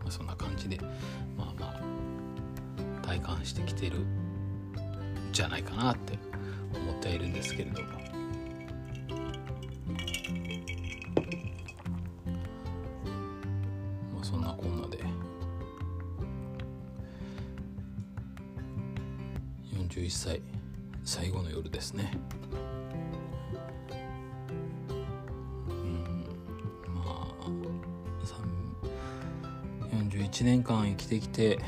[0.00, 0.78] まあ、そんな感じで
[1.36, 4.06] まあまあ体感してきてるん
[5.32, 6.18] じゃないかなって
[6.74, 7.88] 思っているんですけれども。
[14.14, 15.02] まあそんなこんなで
[19.72, 20.42] 41歳
[21.04, 22.12] 最後の夜ですね。
[30.30, 31.58] 1年間生きてきて、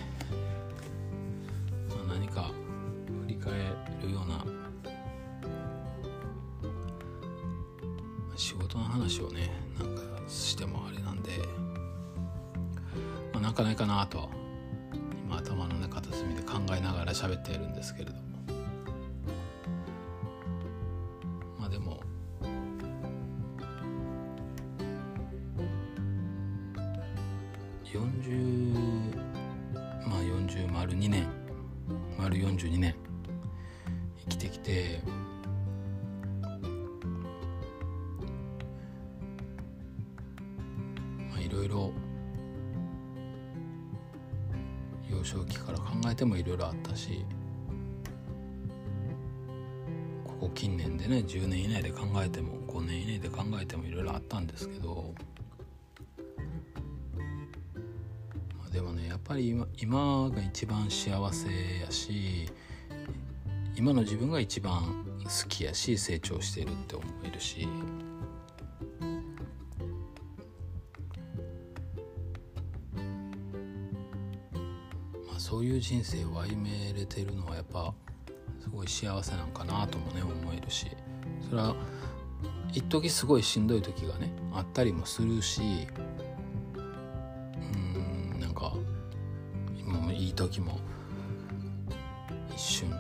[54.21, 55.15] ったんですけど、
[58.59, 61.49] まあ、でもねやっぱり今今が一番幸せ
[61.81, 62.49] やし
[63.77, 67.67] 今の自分が一番好きやし成長してるって思えるし。
[75.51, 77.93] そういう人生を歩めれてるのはやっぱ
[78.61, 80.87] すごい幸せなんかなともね思えるし
[81.49, 81.75] それは
[82.73, 85.63] 一時すごいしんどい時がねあったりもするし
[86.75, 88.73] うんなんか
[89.79, 90.79] 今もいい時も
[92.55, 92.93] 一瞬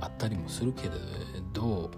[0.00, 0.90] あったりもするけれ
[1.52, 1.90] ど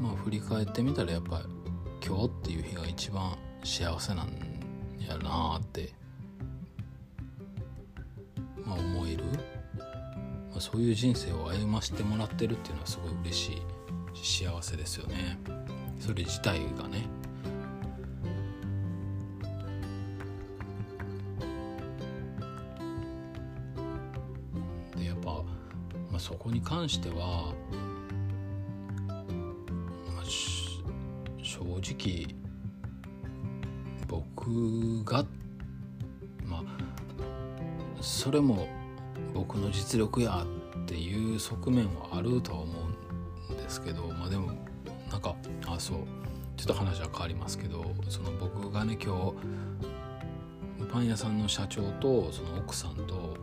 [0.00, 1.42] まあ振り返ってみたらやっぱ
[2.04, 4.28] 今日っていう日が一番幸せなん
[4.98, 5.92] やなって
[8.68, 9.24] まあ、思える、
[10.60, 13.62] そういう人生を歩ませてもらってるっていうのはすごい嬉しい
[14.46, 15.38] 幸せですよね。
[16.00, 17.06] それ自体がね。
[24.96, 25.42] でやっぱ、
[26.10, 27.52] まあ、そこに関しては、
[29.08, 30.24] まあ、
[31.42, 32.26] 正直
[34.06, 35.24] 僕が
[36.44, 36.62] まあ
[38.00, 38.66] それも
[39.56, 40.44] の実力や
[40.82, 42.72] っていう側面はあるとは思
[43.50, 44.52] うんですけどまあでも
[45.10, 45.34] なんか
[45.66, 45.98] あそう
[46.56, 49.32] ちょっと話は変わりますけどその僕がね今
[50.80, 53.36] 日パン屋さんの社長とその奥さんと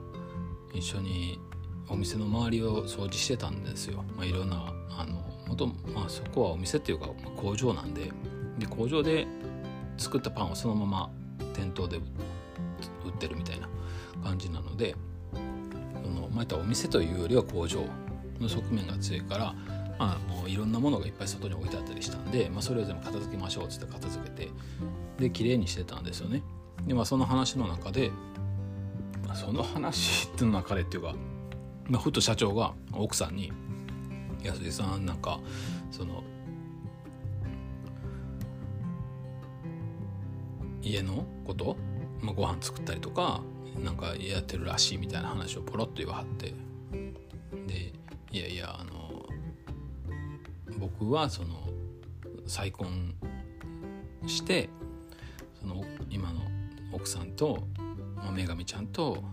[0.74, 1.39] 一緒に
[1.88, 8.12] お店の周りを掃除してたんですよ、まあ、いろんなあの元、まあ、そこはお店っていうか工場なんで
[8.58, 9.28] で工場で
[9.98, 11.10] 作ったパンをそのまま
[11.54, 12.02] 店頭で売
[13.10, 13.70] ってるみたいな
[14.24, 14.96] 感じなので
[16.36, 17.80] またお店というよりは工場
[18.39, 19.56] の側面が強いから、
[19.98, 24.50] まあ、もういろんなものがいっぱい外に置いてあったりしたんで、まあ、それを全部片付けましょうっつって片付けて
[25.17, 26.43] で綺麗にしてたんですよね。
[26.86, 28.12] でまあその話の中で、
[29.26, 31.15] まあ、その話の中でっていうか、
[31.88, 33.54] まあ、ふと社長が奥さんに
[34.43, 35.39] 「安井さんなんか
[35.89, 36.24] その
[40.82, 41.78] 家のこと、
[42.21, 43.41] まあ、ご飯作ったりとか
[43.83, 46.53] なんかやってるらしいみたいな話をポロッと言わはって
[47.67, 47.93] で
[48.31, 49.25] いやいやあの
[50.77, 51.67] 僕はその
[52.47, 53.15] 再婚
[54.27, 54.69] して
[55.59, 56.41] その今の
[56.91, 57.67] 奥さんと、
[58.15, 59.23] ま、女神ちゃんと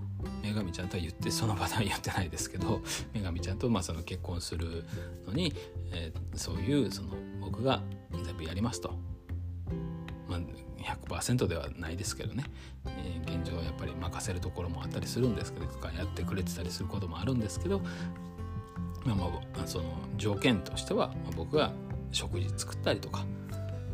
[0.43, 2.81] 女神ちゃんとは言ってその場では言ってないですけど
[3.15, 4.85] 女神ちゃんとまあその結婚する
[5.27, 5.53] のに、
[5.93, 7.83] えー、そういうその僕が
[8.25, 8.95] 全部やりますと。
[10.29, 10.41] まあ、
[10.83, 12.45] 100%ではないですけどね、
[12.87, 15.67] えー、現状はやっぱり任せるところもあったりするんですけど
[15.97, 17.81] やってくれてたりすることもあるんですけど、
[19.05, 19.27] まあ、ま
[19.63, 19.85] あその
[20.17, 21.73] 条件としては、ま、僕が
[22.11, 23.25] 食事作ったりとか、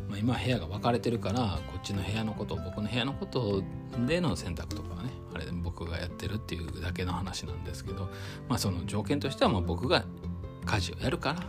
[0.09, 3.63] まあ、今部屋が分かれてるからこっちの部屋のこと僕の部屋のこと
[4.07, 8.09] での選択とかはねあれ僕がやってるっていうだけの話なんですけど、
[8.47, 10.05] まあ、その条件としてはま僕が
[10.65, 11.43] 家事をやるから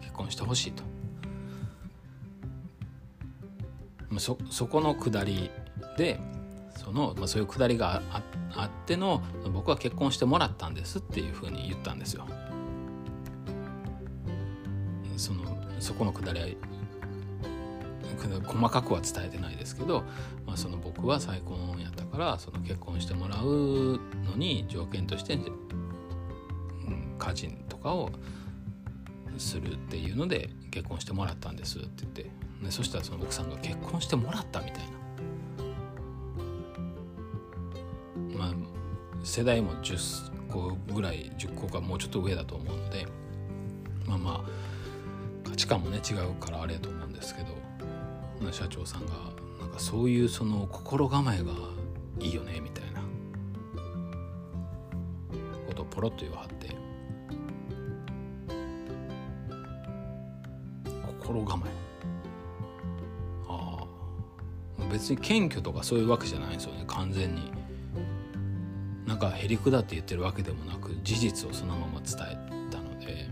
[0.00, 0.93] 結婚してほしいと。
[4.20, 5.50] そそこのくだり
[5.96, 6.20] で
[6.76, 8.02] その、まあ、そういうくだりが
[8.54, 9.22] あっての
[9.52, 12.26] 僕は結婚してもらったんですっていうふうに言ったんですよ。
[15.16, 15.44] その
[15.78, 16.46] そこのくだりは
[18.46, 20.02] 細かくは伝えてないですけど、
[20.46, 28.10] まあ、その僕は再婚やったからその結婚してもらうのに条件として、うん、家事とかを
[29.38, 32.30] するっていうので結婚してもらったんですって言って
[32.64, 34.84] でそしたらその奥さんが結婚してもらったみたい
[38.38, 38.38] な。
[38.38, 38.54] まあ
[39.22, 43.06] 世代も10個ぐらい10個かもうちょっと上だと思うので
[44.06, 49.12] まあまあ価値観もね違うからあれやと思うんですけど社長さんが
[49.60, 51.52] なんかそういうその心構えが
[52.20, 53.00] いいよねみたいな。
[55.66, 56.68] ことをポロッと言わはって。
[61.18, 61.83] 心構え。
[64.90, 66.84] 別に謙虚とかそういうわけじゃないんですよね。
[66.86, 67.50] 完全に。
[69.06, 73.28] なんかへりくだって言ってるわけでもなく事実をそのまま伝えたので。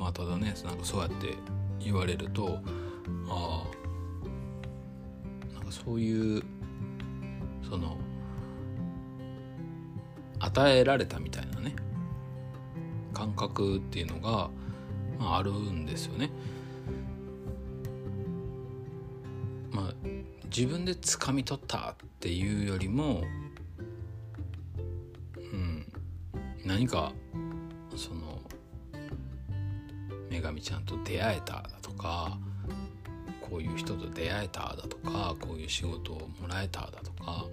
[0.00, 1.34] まあただねなんかそうやって
[1.78, 2.60] 言われると
[3.28, 6.42] ああなんかそういう
[7.68, 7.98] その
[10.38, 11.76] 与えられたみたいなね
[13.12, 14.48] 感覚っていうのが、
[15.18, 16.30] まあ、あるんですよね。
[20.54, 23.22] 自分で掴み取ったっていうよりも、
[25.36, 25.86] うん、
[26.66, 27.12] 何か
[27.96, 28.40] その
[30.28, 32.36] 女神ちゃんと出会えただとか
[33.40, 37.46] こういう人と出会えただとかこういう仕事をもらえただとか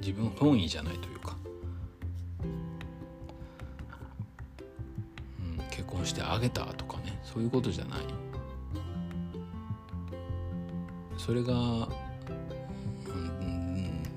[0.00, 1.36] 自分本意じゃないというか、
[5.40, 8.27] うん、結婚してあげたとかねそういうことじゃない。
[11.28, 11.56] それが、う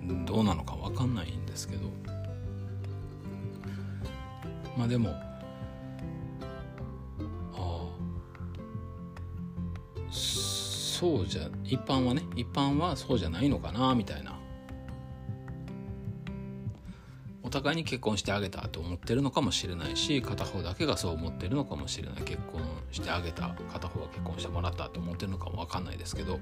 [0.05, 1.89] ん、どうなのか分かんないんですけど。
[4.77, 5.09] まあでも
[7.53, 7.89] ああ
[10.09, 14.39] そうじゃ一般はね一般はそうじゃないのかなみたいな。
[17.43, 22.21] お互いに結婚してあげたと思ってるのかもしれないし片方だけがそう思ってるのかもしれない。
[22.23, 26.39] 結婚してあげた片方は結婚してもらったと思ってるのかも分かんないですけど。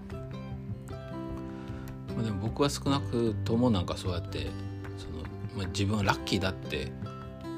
[2.19, 4.47] まあ、でも僕は少なくともなんかそうやって
[4.97, 5.23] その、
[5.55, 6.91] まあ、自分はラッキーだって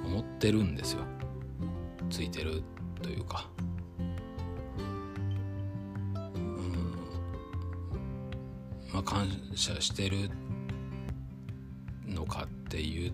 [0.06, 1.00] 思ってるんですよ
[2.12, 2.62] ついてる
[3.02, 3.50] というか。
[6.14, 6.92] うん
[8.94, 10.30] まあ、感謝してる
[12.06, 13.14] のかって言っ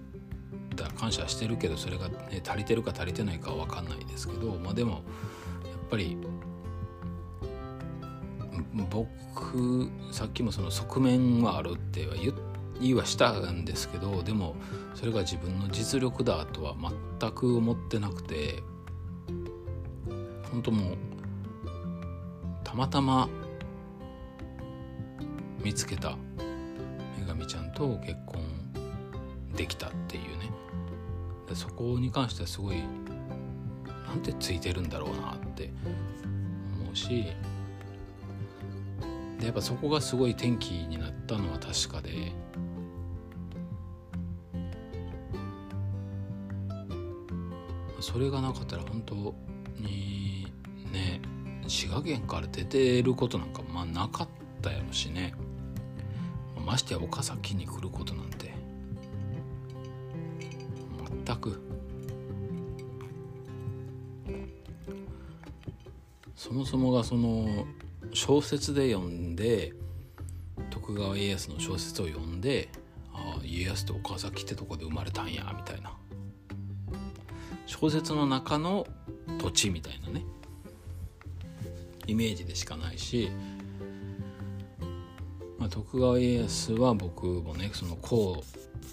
[0.76, 5.02] た感謝してるけどそれが、ね、足りてるか足りてないかは分かんないですけど、まあ、でもやっ
[5.90, 6.18] ぱり
[8.86, 12.34] 僕さっきもその側面はあるっては言
[12.80, 14.56] 言いはしたんですけどでも
[14.94, 16.76] それが自分の実力だとは
[17.20, 18.62] 全く思ってなくて
[20.52, 20.98] 本当もう
[22.64, 23.30] たまたま
[25.64, 26.16] 見つけた
[27.18, 28.42] 女神ちゃんと結婚
[29.56, 30.52] できたっていうね。
[31.56, 32.84] そこに関してはすごい
[34.08, 35.72] なんてついてるんだろうなって
[36.82, 37.28] 思うし
[39.40, 42.32] でやっぱそこがすごい転機になったのは確かで。
[48.00, 49.16] それがなかったら本当
[49.80, 50.48] に
[50.94, 51.20] ね
[51.68, 54.28] 滋賀県から出てることなんかまあなかっ
[54.62, 55.34] たやろしね。
[56.66, 58.54] ましてや岡崎に来ることなんて
[61.26, 61.62] 全く。
[66.36, 67.66] そもそもがその
[68.18, 69.74] 小説で読んで
[70.72, 72.68] 徳川家康の小説を読んで
[73.14, 75.94] ああ家康と岡崎ってとこで生まれたんやみたいな。
[77.68, 78.88] 小説の中の
[79.38, 80.24] 土地みたいなね。
[82.08, 83.30] イメージでしかないし、
[85.60, 88.44] まあ、徳川家康は僕もねその工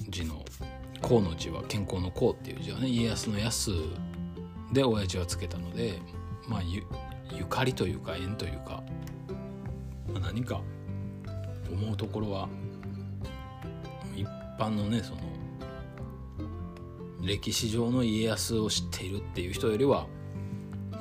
[0.07, 0.45] 字の
[1.01, 3.71] 甲の字は健康の甲っていう字はね家康の安
[4.75, 5.99] で親父はつけたので
[6.47, 6.83] まあゆ
[7.33, 8.83] ゆかりというか縁というか、
[10.25, 10.61] 何か
[11.71, 12.49] 思うところは
[14.17, 14.27] 一
[14.59, 15.21] 般のねその
[17.21, 20.07] 歴史上の家康を知っているっていう人よりは、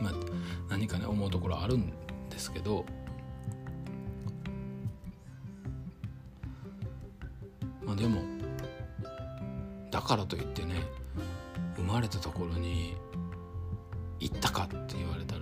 [0.02, 0.14] まあ、
[0.70, 1.92] 何かね思うところあるん
[2.30, 2.86] ですけど
[7.84, 8.22] まあでも
[9.92, 10.76] だからといってね
[11.76, 12.96] 生まれたところに
[14.20, 15.42] 行ったかって言われたら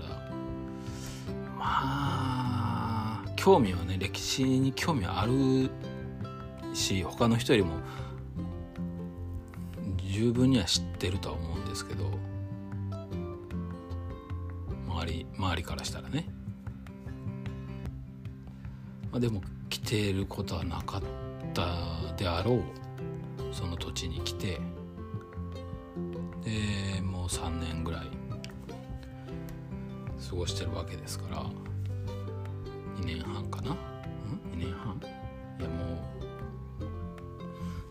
[1.57, 2.60] まあ
[3.43, 5.71] 興味はね歴史に興味はある
[6.75, 7.77] し他の人よりも
[9.97, 12.11] 十分には知ってるとは思うんですけど
[14.87, 16.27] 周り周りからしたらね、
[19.11, 21.01] まあ、でも来てることはなかっ
[21.55, 21.65] た
[22.17, 22.61] であろう
[23.51, 24.59] その土地に来て
[26.43, 28.07] でもう3年ぐらい
[30.29, 31.70] 過ごしてるわけですから。
[33.01, 33.71] 2年半かな
[34.53, 35.01] ？2年半？
[35.59, 35.75] いやも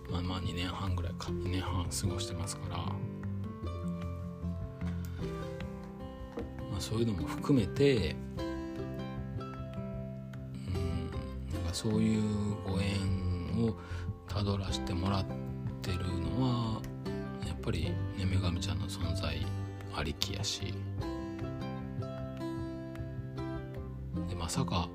[0.09, 1.29] うまあまあ2年半ぐらいか。
[1.29, 2.77] 2年半過ごしてますから。
[2.77, 2.95] ま
[6.77, 8.15] あそういうのも含めて
[10.69, 11.11] うん
[11.53, 12.23] なんかそういう
[12.65, 13.77] ご縁を
[14.29, 15.25] たどらせてもらっ
[15.83, 16.81] てるのは
[17.47, 19.45] やっぱりね女神ちゃんの存在
[19.95, 20.73] ありきやし。
[24.29, 24.89] でまさか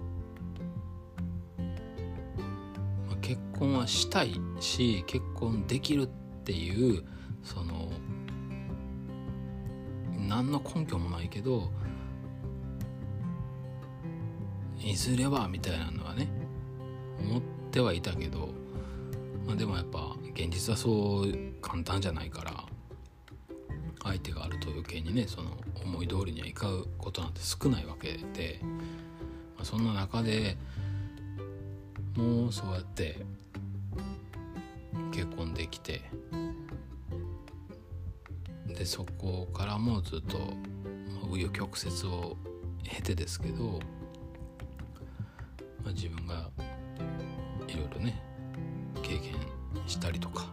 [3.65, 6.07] 婚はしたいし結婚できるっ
[6.43, 7.03] ていう
[7.43, 7.91] その
[10.27, 11.71] 何の根拠もないけど
[14.79, 16.29] いずれはみたいなのはね
[17.19, 17.41] 思っ
[17.71, 18.49] てはいたけど、
[19.47, 22.65] まあ、でもやっぱ現実はそう簡単じゃないから
[24.03, 28.59] 相手があると余計にねその思い通りにはいかうことなんて少ないわけで、
[29.55, 30.57] まあ、そんな中で
[32.15, 33.25] もうそうやって
[35.15, 36.01] 結婚できて。
[38.67, 42.35] でそこからもずっと紆余曲折を
[42.83, 43.79] 経てですけど、
[45.81, 46.49] まあ、自分が
[47.69, 48.21] いろいろね
[49.01, 49.35] 経験
[49.87, 50.47] したりとか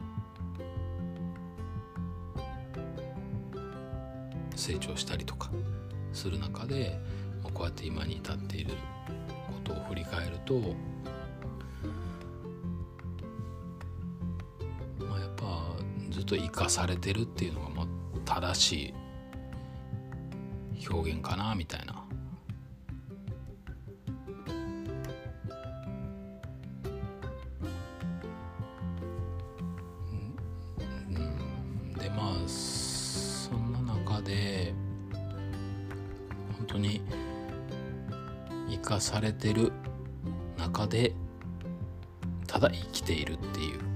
[4.54, 5.50] 成長したりとか
[6.12, 7.00] する中で
[7.42, 8.74] こうやって今に至っている
[9.48, 10.60] ことを振り返ると
[16.32, 17.86] と生かされてるっていうのがまあ
[18.24, 18.94] 正しい
[20.88, 22.06] 表現かなみたいな。
[31.98, 34.72] でまあそんな中で
[36.56, 37.02] 本当に
[38.70, 39.70] 生かされてる
[40.56, 41.14] 中で
[42.46, 43.91] ただ生きているっていう、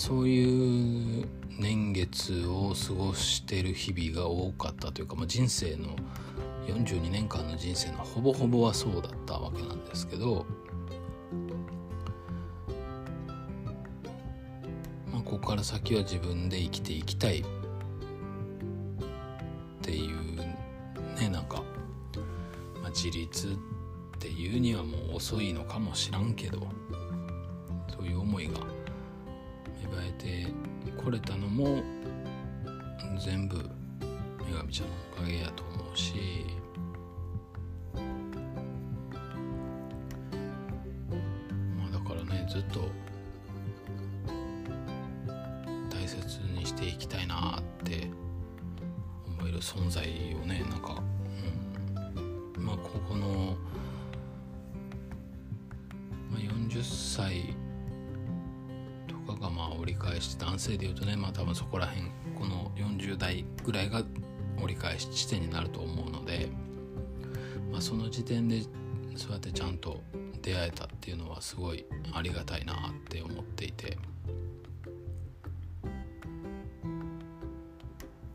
[0.00, 1.28] そういう
[1.58, 5.94] 年月を過ごしてる日々が多かったというか、まあ、人生の
[6.66, 10.46] 42年間の人生のほぼほぼはそうだったわけなんですけど、
[15.12, 17.44] まあ、ここから先は自分で生きていきたいっ
[19.82, 20.36] ていう
[21.20, 21.62] ねなんか、
[22.80, 23.50] まあ、自立っ
[24.18, 26.68] ていうにはもう遅いのかもしらんけど
[31.10, 31.82] れたのも
[33.24, 36.59] 全部女神ちゃんのおかげやと思うし。
[71.60, 71.84] すごい
[72.14, 72.76] ありがたいなっ
[73.10, 73.98] て思っていて。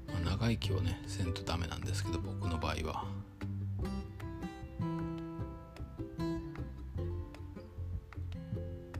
[0.07, 3.05] まあ、長生きをねせんとダメなんですけど僕の場合は。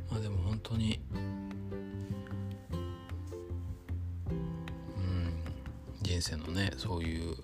[0.10, 1.20] まあでも本当にう
[5.00, 5.38] ん
[6.02, 7.36] 人生のねそういう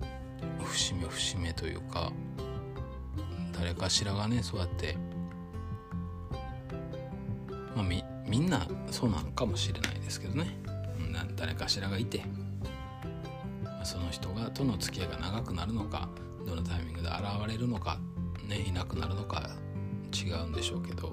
[0.63, 2.11] 節目節目というか
[3.53, 4.97] 誰かしらがねそうやって
[7.75, 10.57] まあみみんなそうなのかもしれないですけどね。
[11.35, 12.23] 誰かしらがいて。
[13.83, 16.07] その人がとの付き合いが長くなるのか
[16.45, 17.99] どのタイミングで現れるのか、
[18.47, 19.49] ね、いなくなるのか
[20.13, 21.09] 違うんでしょうけど、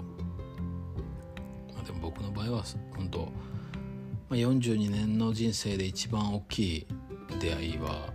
[1.75, 3.27] まあ、でも僕の場合は本当、ま
[4.33, 6.87] あ、42年の人生で一番大きい
[7.41, 8.13] 出会いは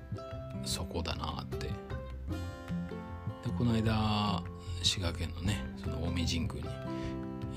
[0.64, 1.68] そこだなって。
[1.68, 1.74] で
[3.58, 4.42] この間
[4.82, 6.83] 滋賀県のねその近江神宮に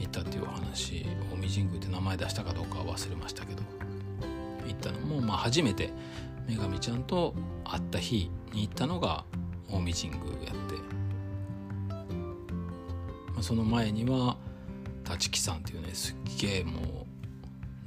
[0.07, 1.07] 行ったっていう話近
[1.43, 3.63] 江神宮って名前出したかどうか忘れましたけど
[4.67, 5.91] 行ったのも、まあ、初めて
[6.49, 7.35] 女神ちゃんと
[7.65, 9.25] 会った日に行ったのが
[9.69, 10.75] 近江神宮やって、
[13.33, 14.37] まあ、その前には
[15.09, 16.85] 立木山っていうねすっげえもう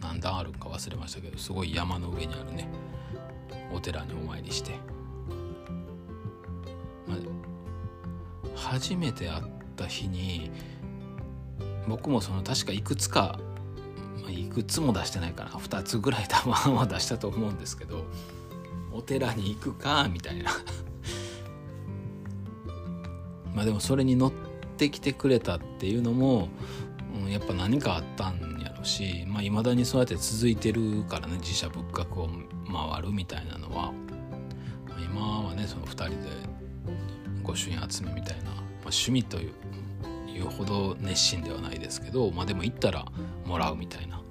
[0.02, 2.68] 何段あるか忘れましたけどすごい山の上にあるね
[3.74, 4.72] お寺にお参りして、
[7.08, 7.18] まあ、
[8.56, 9.44] 初めて会っ
[9.76, 10.52] た日に
[11.90, 13.40] 僕もその確かいくつか、
[14.22, 15.50] まあ、いくつも出してないかな。
[15.50, 18.06] 2つぐらい多分は出したと思うんですけど
[18.94, 20.52] お寺に行くかみたいな。
[23.56, 24.32] まあでもそれに乗っ
[24.78, 26.50] てきてくれたっていうのも、
[27.24, 32.30] うん、やっぱ何かあったんやろしいまあ、未だにそうやって続いてるからね自社仏閣を
[32.72, 33.92] 回るみたいなのは、
[34.88, 36.16] まあ、今はねその2人で
[37.44, 39.54] 御朱印集めみたいな、まあ、趣味という
[40.40, 43.06] いうほど熱心ではないですけどまあでも行ったら
[43.46, 44.22] もらうみたいな。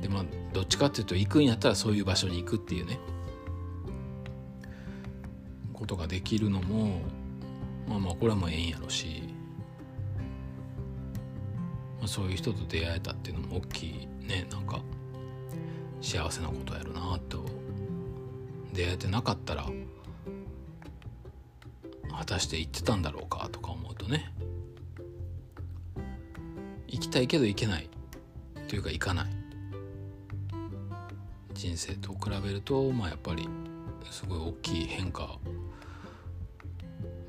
[0.00, 2.98] でまあどっちかっていうと行くんやったらそういう場所に行くっていうね。
[5.72, 7.00] ことができるのも
[7.86, 9.22] まあまあこれはもうええんやろし、
[11.98, 14.46] まあ、そういう人と出会えたっていうのも大きいね。
[14.50, 14.80] なんか
[16.00, 17.44] 幸せなことやるなと。
[18.72, 19.66] 出会えてなかったら
[22.10, 24.32] 果たして行ってたんだろうかとか思うとね。
[27.06, 27.88] きたいけど行けない
[28.68, 29.26] というか行かない
[31.54, 33.48] 人生と比べるとまあやっぱり
[34.10, 35.38] すごい大きい変化、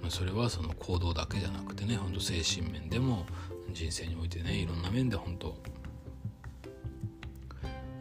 [0.02, 3.26] まあ、それはその行動だけじゃなくてね本当精神面でも
[3.72, 5.56] 人生においてねいろんな面で本当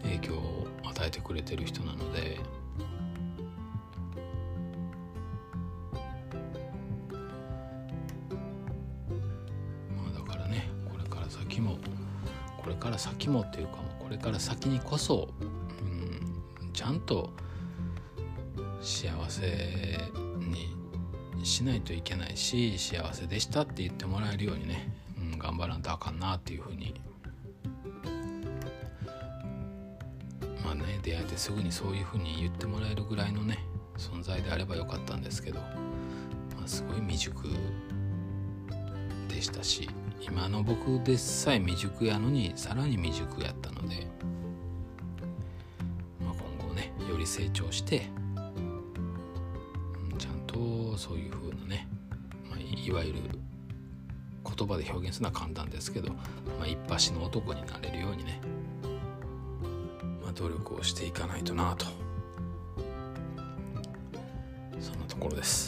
[0.02, 2.38] 影響を与えてくれてる人なので。
[13.26, 17.30] 先もっていうかこれから先にこそ、うん、ちゃんと
[18.80, 19.98] 幸せ
[20.38, 26.94] にしないといけないし幸せでしたって言ってもらえるようにね、うん、頑張らんとあかんなっていうふうに。
[30.64, 33.58] まあね出会えてすぐにそういうふうに言ってもらえるぐらいのね
[33.98, 37.42] 存在であればよかったんですけど、まあ、すごい未熟
[39.28, 39.88] でしたし。
[40.20, 44.06] 今の僕でさえ未熟やのにさらに未熟やったので、
[46.20, 48.08] まあ、今後ねより成長して
[50.18, 51.88] ちゃんとそういう風なね、
[52.50, 53.20] まあ、いわゆる
[54.44, 56.16] 言葉で表現するのは簡単ですけど、ま
[56.62, 58.40] あ、一発の男になれるようにね、
[60.22, 61.86] まあ、努力をしていかないとなと
[64.80, 65.65] そんなところです。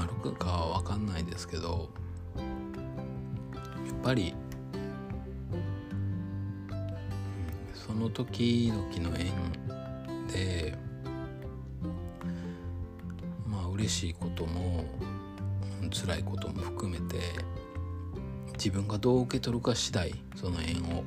[0.00, 1.90] あるかは分かんないですけど
[2.36, 2.42] や
[3.92, 4.34] っぱり
[7.74, 9.32] その時々の縁
[10.32, 10.76] で
[13.46, 14.84] まあ嬉しいことも
[15.90, 17.16] 辛いことも含めて
[18.54, 21.04] 自分がどう受け取るか次第その縁を。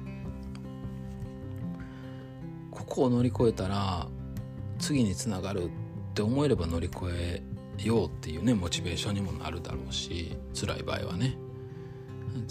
[2.72, 4.08] ここを乗り越えたら
[4.80, 5.70] 次につながるっ
[6.14, 7.42] て思えれば乗り越え
[7.78, 11.38] ようっていうねモチベーションにもなるだろうし辛い場合はね。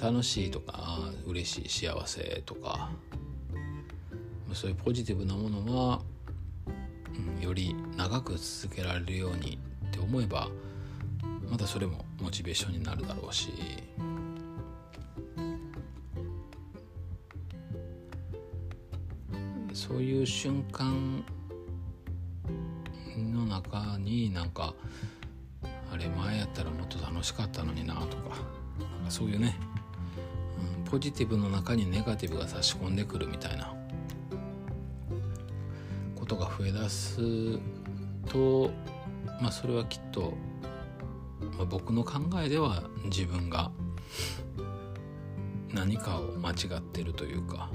[0.01, 2.91] 楽しいとか嬉しい幸せとか。
[4.53, 6.01] そういうポジティブなものは、
[7.37, 10.49] うん、より長く続けられるようにって思えば
[11.49, 13.51] またそれもモチベーションになるだろうし。
[19.73, 21.25] そういう瞬間
[23.61, 24.75] 中になんか
[25.93, 28.37] あれ前やったらもっと楽しかったのになとか
[28.79, 29.57] なんかそういうね
[30.91, 33.75] ポジティブの中にネガティブが差し込んでくるみたいな。
[36.21, 37.59] ことが増えだす
[38.29, 38.71] と
[39.41, 40.35] まあそれはきっと、
[41.57, 43.73] まあ、僕の考えでは自分が
[45.73, 47.71] 何かを間違ってるというか、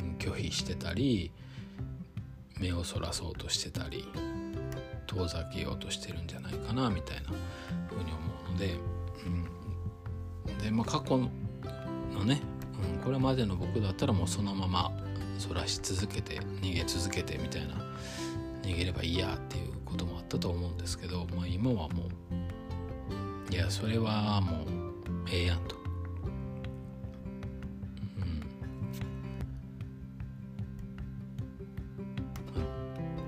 [0.00, 1.32] うん、拒否してたり
[2.60, 4.06] 目をそらそうとしてたり
[5.06, 7.22] 遠ざけようとしてるんじゃないかなみたいな
[7.88, 8.76] ふうに思うので、
[10.46, 12.40] うん、で、まあ、過去のね、
[12.96, 14.92] うん、これまでの僕だったらもうそのまま
[15.38, 17.74] そらし続けて逃げ続けてみたいな
[18.62, 22.08] 逃げればいいやっていうこともあったと思うんですけど、まあ、今はも
[23.50, 24.66] ういやそれはもう
[25.32, 25.79] ええやんと。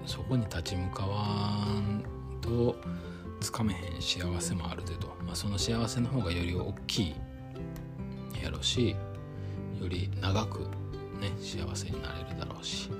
[0.07, 2.05] そこに立ち向かわん
[2.41, 2.77] と
[3.41, 7.15] つかめへん幸せもあるでと、まあ、その幸せの方がより大きい
[8.43, 8.91] やろうし
[9.81, 10.61] より長く
[11.21, 12.91] ね幸せになれるだろうし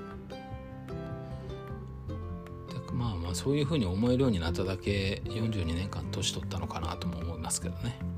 [2.93, 8.12] まあまあそういうふうに思えるようになっただけ42年間年取ったのかなとも思いますけどね。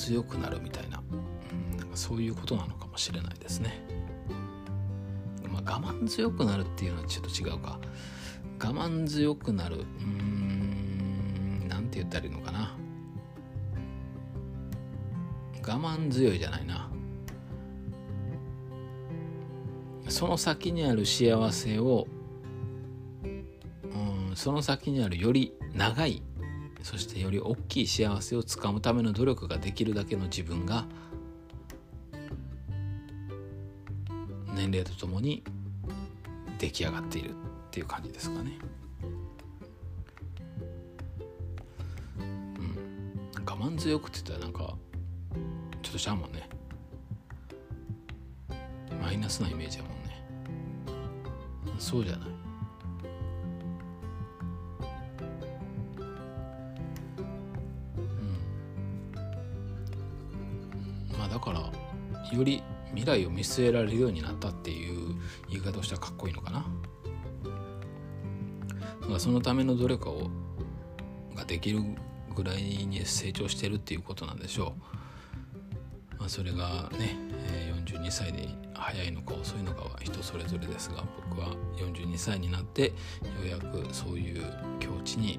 [0.00, 3.84] 強くなるみたいな,、うん、なんかそういうことなのかもしれないですね。
[5.48, 7.78] まあ、我慢強くなるっていうのはちょっと違うか。
[8.62, 12.76] 我慢強くなるうーんなんて言ったらいいのかな。
[15.62, 16.90] 我慢強いじゃないな。
[20.08, 22.06] その先にある幸せを
[23.22, 26.22] うんその先にあるより長い
[26.82, 30.86] そしてより大きい幸せをつかむための努力ができるだけの自分が
[34.54, 35.42] 年齢とともに
[36.58, 37.32] 出来上がっているっ
[37.70, 38.58] ていう感じですかね。
[42.18, 44.76] うん、我慢強くって言ったらなんか
[45.82, 46.48] ちょっとしゃあもんね
[49.00, 50.22] マイナスなイメージやもんね。
[51.78, 52.39] そうじゃない
[61.30, 62.62] だからより
[62.94, 65.14] 未来を見据えられるようになったっていう
[65.48, 66.66] 言い方をしたらかっこいいのかな。
[69.08, 70.30] まあそのための努力を
[71.34, 71.80] ができる
[72.34, 74.74] ぐらいに成長してるっていうことなんでしょ
[76.16, 77.16] う、まあ、それがね、
[77.86, 82.92] 42歳で早いのか遅いのかは人それぞれですが僕は42歳になってよ
[83.44, 84.42] うやくそういう
[84.78, 85.38] 境地に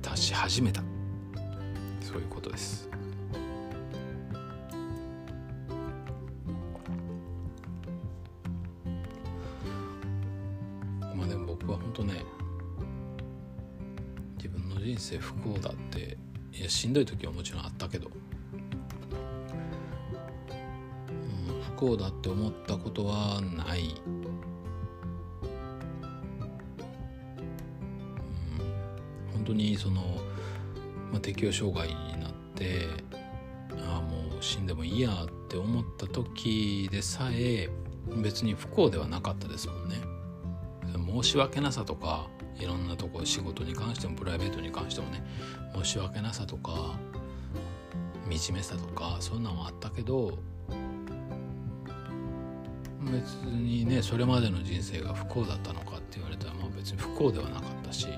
[0.00, 0.82] 達し始めた。
[2.00, 2.88] そういうことです。
[15.08, 16.18] 生不幸だって
[16.52, 18.10] いやしんどい時はもちろんあったけど、
[21.48, 24.22] うん、不幸だって思ったことはない、うん、
[29.32, 30.02] 本当にその、
[31.10, 32.86] まあ、適応障害になって
[33.86, 37.70] ああもう死んでもいいやって思った時でさえ
[38.22, 39.96] 別に不幸ではなかったですもんね。
[41.22, 42.28] 申し訳なさとか
[42.60, 45.22] いろんなとこ仕事に関してもプライベートに関してもね
[45.74, 46.98] 申し訳なさとか
[48.30, 50.38] 惨めさとかそういうのはあったけど
[53.00, 58.08] 別にねそれまでの人生が不幸だったのかって言われたらまあ別に不幸ではなかったし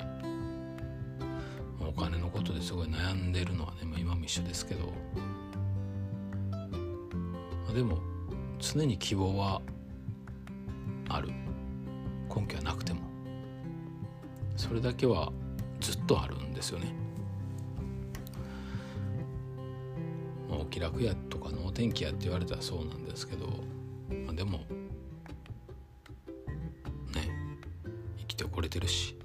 [1.86, 4.92] お金のことですごい悩んでるのはね、今も一緒ですけど、
[6.50, 6.58] ま
[7.70, 7.98] あ、でも
[8.60, 9.60] 常に希望は
[11.08, 11.30] ある。
[12.34, 13.09] 根拠はなくても。
[14.70, 15.32] それだけは
[15.80, 16.94] ずっとあるんですよね。
[20.48, 23.48] お気楽やとか能天気やって言われたらそうなんですけど、
[24.26, 24.64] まあ、でもね
[28.18, 29.16] 生きてこれてるし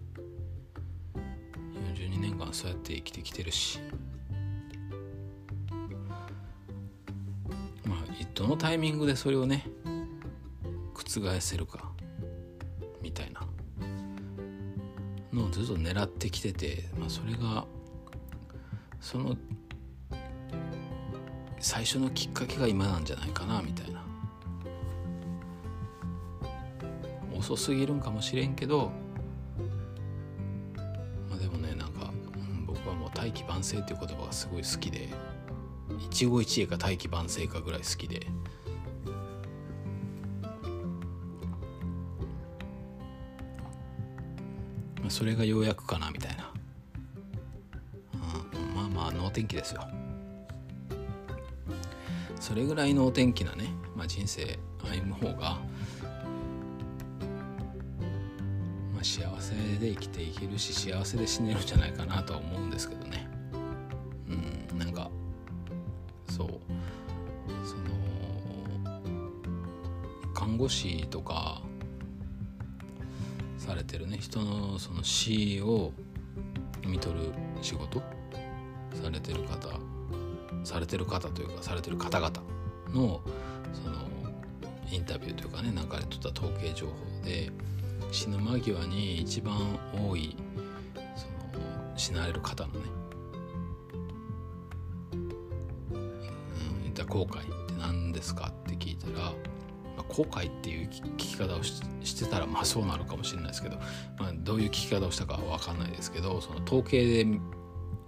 [1.16, 3.80] 42年間そうやって生きてきてるし
[7.86, 8.00] まあ
[8.34, 9.68] どのタイミングでそれをね
[10.96, 11.85] 覆せるか
[15.36, 17.66] のをずっと狙ってきてて、まあ、それが
[19.00, 19.36] その
[21.60, 24.04] 最初のきっかけが今なんじゃないかなみたいな。
[27.38, 28.92] 遅すぎるんかもしれんけど、
[31.30, 32.12] まあ、でもねなんか、
[32.66, 35.10] 僕はもう大器晩成っていう言葉がすごい好きで
[36.00, 38.28] 一期一会か大器晩成かぐらい好きで。
[45.10, 46.51] それがようやくかなみたいな、
[48.14, 49.88] うん、まあまあ能天気ですよ。
[52.39, 55.58] それぐらい能天気なね、まあ、人生歩む方が、
[58.93, 63.28] まあ、幸せで生きていけるし幸せで死ねるんじゃないかなとは思うんですけどね。
[64.30, 65.10] うんなんか
[66.30, 66.49] そう。
[67.66, 67.95] その
[70.34, 71.64] 看護師とか
[74.06, 75.91] されてるね人のその死を
[76.86, 77.32] 見とる
[77.62, 78.01] 仕事
[78.93, 79.70] されてる方
[80.64, 82.32] されてる方というかされてる方々
[82.93, 83.22] の
[83.74, 83.95] その
[84.91, 86.93] インタビューというかね流れとった統計情報
[87.26, 87.51] で
[88.12, 90.38] 死ぬ間際に一番多い
[91.16, 91.26] そ
[91.58, 92.80] の死なれる方のね、
[95.14, 95.18] う
[96.88, 99.34] ん、った後悔って何ですかって聞いたら
[100.10, 103.78] 後悔っていう聞き方をしてたらまあそうなるかもしれないですけど、
[104.18, 107.39] まあ、どういう聞き方をしたかは分かんないですけどその統計で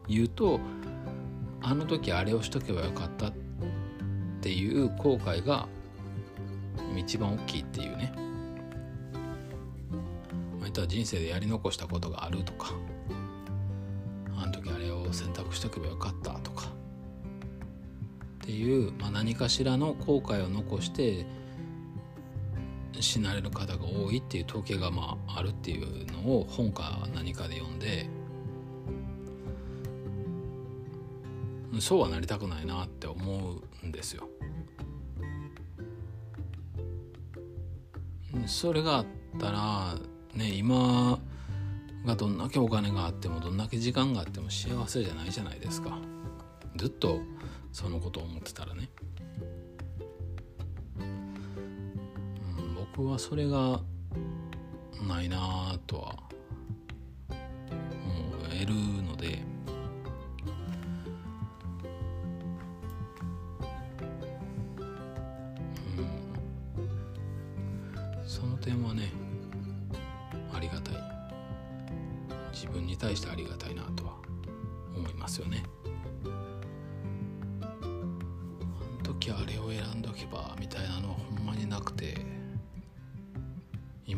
[0.08, 0.60] 言うと
[1.62, 3.34] あの時あれをしとけばよかったっ
[4.42, 5.68] ていう後悔が
[6.96, 8.14] 一番大きいっていうね。
[10.60, 12.74] また人生でやり残したことがあるとか
[14.36, 21.26] あの時あれを選択しとけばよかったとかっていう、まあ、何かしらの後悔を残して
[23.08, 28.06] 死なれる方が多いっていう統計がまああるっていうのを本か何かで読んで
[31.80, 34.28] そうはなりたくないなって思うんですよ。
[38.46, 39.06] それがあっ
[39.40, 39.96] たら
[40.34, 41.20] ね今
[42.06, 45.98] がどんだけお金があってもどんだけ時間があっても幸せじゃないじゃないですか
[46.76, 47.20] ずっと
[47.72, 48.90] そのことを思ってたらね。
[52.98, 53.80] 僕はそれが
[55.08, 56.16] ないなとは
[57.30, 57.38] 思
[58.60, 58.74] える
[59.04, 59.57] ので。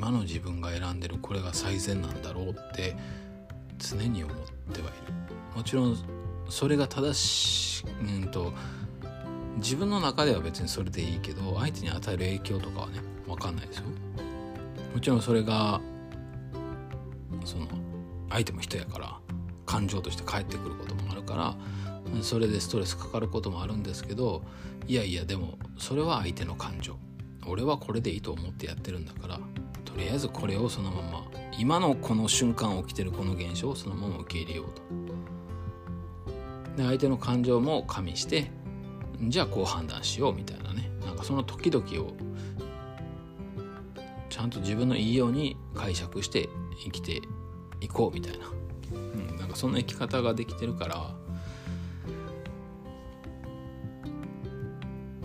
[0.10, 2.97] 今の自分が選んでるこれが最善なんだろうって
[3.78, 4.38] 常に思っ
[4.74, 5.14] てはいる。
[5.55, 5.95] もちろん
[6.49, 8.51] それが正しうんと
[9.57, 13.84] 自分の中では別にそれでいいけど相手に与える影響とかはね分かんないですよ
[14.95, 15.80] もちろんそれが
[17.45, 17.68] その
[18.32, 19.20] 相手も人やから
[19.68, 21.55] 感情として返ってくることもあるから
[22.24, 24.41] それでストレスかかることもあるんですけど
[24.88, 26.95] いやいやでもそれは相手の感情
[27.45, 29.39] 俺はこれでいいと思ってやってるんだから
[29.91, 31.25] とりあえずこれをそのまま
[31.57, 34.81] 今のこの瞬間起きてるこの現象をそのまま受け入れようと
[36.77, 38.51] で相手の感情も加味して
[39.21, 40.89] じゃあこう判断しようみたいなね。
[41.05, 42.13] なんかその時々を
[44.29, 46.47] ちゃんと自分のいいように解釈して
[46.81, 47.21] 生きて
[47.81, 48.45] いこうみたいな、
[48.93, 51.13] うん、なんかそんな生き方ができてるから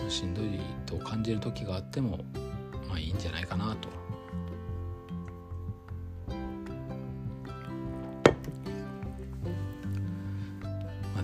[0.08, 2.24] しんどいと感じる時があっても
[2.88, 4.03] まあいいんじゃないかなと。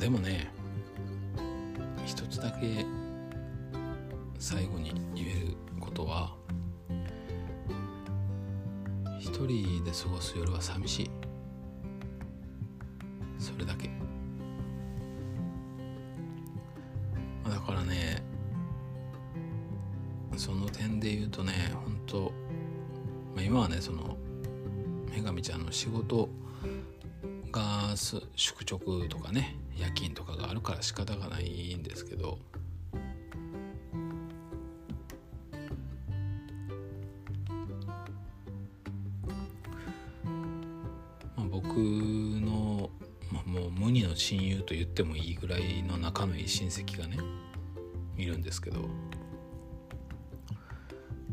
[0.00, 0.50] でもね
[2.06, 2.86] 一つだけ
[4.38, 6.34] 最後に言えることは
[9.18, 11.10] 一人で過ごす夜は寂しい。
[13.38, 13.90] それだけ。
[17.44, 18.22] だからね
[20.38, 22.32] その点で言うとね本当、
[23.34, 24.16] まあ、今はねその
[25.14, 26.30] 女神ちゃんの仕事
[27.52, 27.94] が
[28.36, 29.56] 宿直とかね
[30.60, 32.38] るから仕方がないんですけど
[41.36, 42.90] まあ、僕の、
[43.32, 47.16] まあ、もう無二の親友と言ってもいいぐらいの仲のいい親戚がね
[48.18, 48.80] いるんですけど、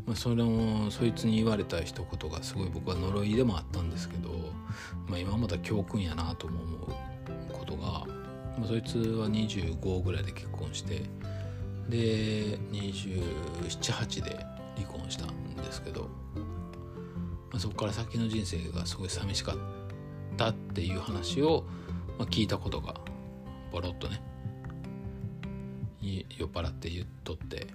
[0.06, 4.30] まあ、それもそいつに言われた一言がすごい僕は呪いでもあったんですけど、
[5.06, 7.07] まあ、今また教訓やなとも思う、
[8.58, 11.02] まあ、そいつは25ぐらいで結婚して
[11.88, 14.44] で278で
[14.76, 16.02] 離婚したんですけど、
[17.50, 19.56] まあ、そこから先の人生がすごい寂しかっ
[20.36, 21.64] たっていう話を、
[22.18, 22.94] まあ、聞いたことが
[23.70, 24.20] ボロッとね
[26.00, 27.66] 酔っ払って言っとって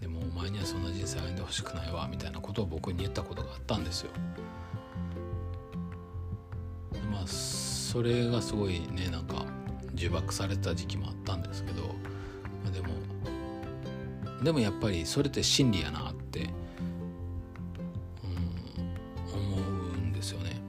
[0.00, 4.10] でもお前にはそんな人生歩んでほしくないわみたいなことを僕に言ったことがあったんですよ。
[7.12, 9.44] まあそれがすごいねなんか
[9.94, 11.82] 呪縛された時期もあったんですけど、
[12.72, 12.88] でも
[14.42, 16.48] でもやっぱりそれって真理やなって、
[18.24, 20.60] うん、思うんですよね。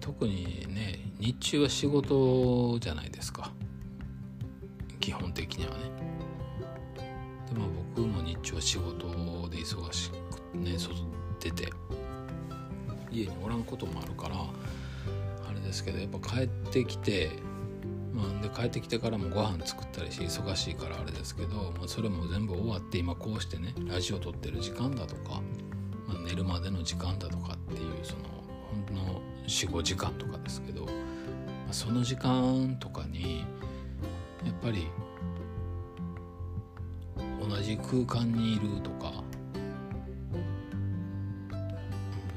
[0.00, 3.52] 特にね日中は仕事じゃないですか
[5.00, 5.90] 基本的にはね。
[7.48, 9.08] でまあ僕も日中は仕事
[9.48, 10.10] で忙し
[10.52, 10.94] くね外
[11.40, 11.70] 出て
[13.10, 14.36] 家におらんこともあるから
[15.66, 17.30] ですけどやっぱ帰ってきて
[18.16, 25.42] まあ、で帰ってきてからもご飯作ったりして忙しいからあれですけど、まあ、それも全部終わって今こうしてねラジオ撮ってる時間だとか、
[26.08, 28.22] まあ、寝るまでの時間だとかっていうその
[28.70, 30.90] ほんの45時間とかですけど、ま
[31.70, 33.40] あ、その時間とかに
[34.46, 34.88] やっぱり
[37.46, 39.12] 同じ空間にいるとか、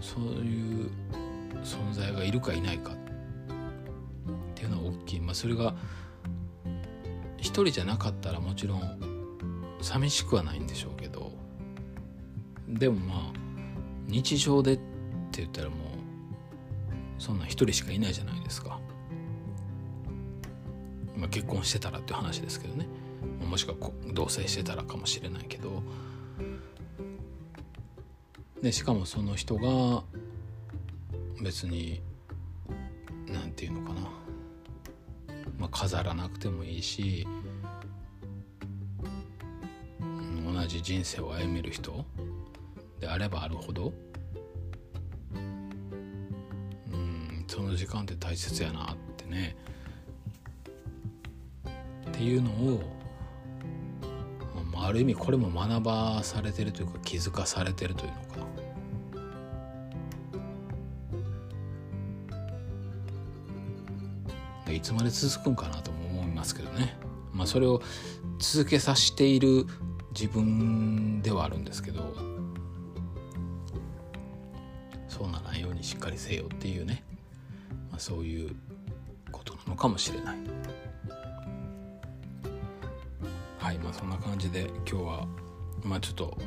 [0.02, 0.92] そういう
[1.64, 2.92] 存在がいるかいないか
[5.40, 5.74] それが
[7.38, 9.00] 一人じゃなかったらもちろん
[9.80, 11.32] 寂しくはないんでしょうけど
[12.68, 13.34] でもまあ
[14.06, 14.84] 日常でって
[15.38, 15.80] 言ったらもう
[17.22, 18.82] そんな一人しかいないじゃないですか。
[21.16, 22.88] まあ、結婚してたらっていう話ですけどね
[23.46, 25.84] もしくは同棲してたらかもしれないけど
[28.62, 30.04] でしかもその人が
[31.42, 32.02] 別に
[35.80, 37.26] 飾らなくてもいいし
[40.02, 42.04] 同じ人生を歩める人
[43.00, 43.94] であればあるほど
[46.92, 49.56] うんその時間って大切やなってね
[52.10, 52.84] っていうのを
[54.76, 58.29] ある意味これも学ばされてるというか気づかされてるというの
[64.80, 66.98] いつまで続くんかなとも思いますけどね。
[67.34, 67.82] まあそれを
[68.40, 69.66] 続けさせている
[70.14, 72.16] 自分ではあるんですけど
[75.10, 77.04] そうならんようにしっかりせよっていうね、
[77.92, 78.56] まあ、そういう
[79.34, 80.38] ことなのかもしれない。
[83.58, 85.28] はいまあそんな感じで今日は
[85.84, 86.38] まあちょっと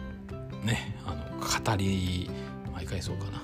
[0.65, 2.31] ねあの語り
[2.73, 3.43] 毎回そうかな。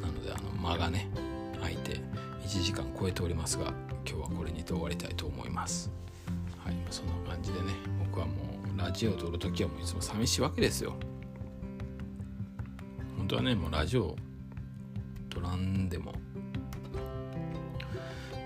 [0.00, 1.08] なのであの間がね
[2.44, 3.72] 1時間超えておりますが
[4.06, 5.90] 今日はこれにて終わりたいと思います。
[6.64, 7.72] はいそんな感じでね
[8.06, 8.32] 僕はも
[8.74, 10.94] うラジオを撮る時はもういつも寂しいわけですよ。
[13.16, 14.14] 本当はねもうラジオ
[15.30, 16.12] 撮らんでも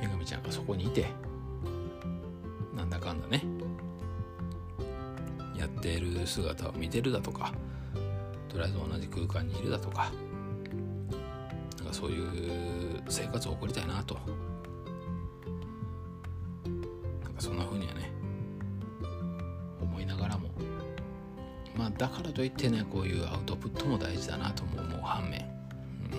[0.01, 1.07] 女神ちゃんがそこにいて
[2.77, 3.45] なんだかんだね
[5.57, 7.53] やっている姿を見てるだとか
[8.49, 10.13] とりあえず同じ空間にいるだとか
[11.79, 12.78] なんかそういう
[13.09, 14.19] 生活を送りたいなと。
[17.23, 18.11] なんかそんな風にはね
[19.81, 20.49] 思いながらも。
[21.77, 25.41] まあだからといってねこういうアウトプットも大事だなとも思う反面、
[26.13, 26.19] うん。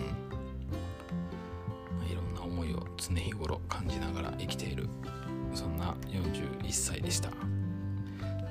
[1.98, 4.88] まあ、いろんな思いを常日頃感じながら生きている。
[5.54, 7.32] そんな41歳でした。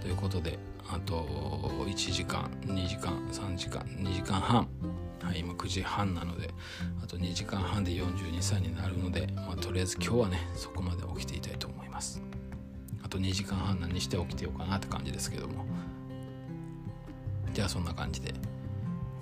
[0.01, 0.59] ということで
[0.89, 1.23] あと
[1.87, 4.69] 1時間2時間3時間2時間半。
[5.59, 6.51] 9時半なので
[7.03, 12.23] あと2時間半で42歳になるので、まあ、とりあえず今日はねそこまで起きていたいと思います。
[13.03, 15.65] あと2時間半何して起きてようかなって感じですけども。
[17.53, 18.35] じゃあそんな感じで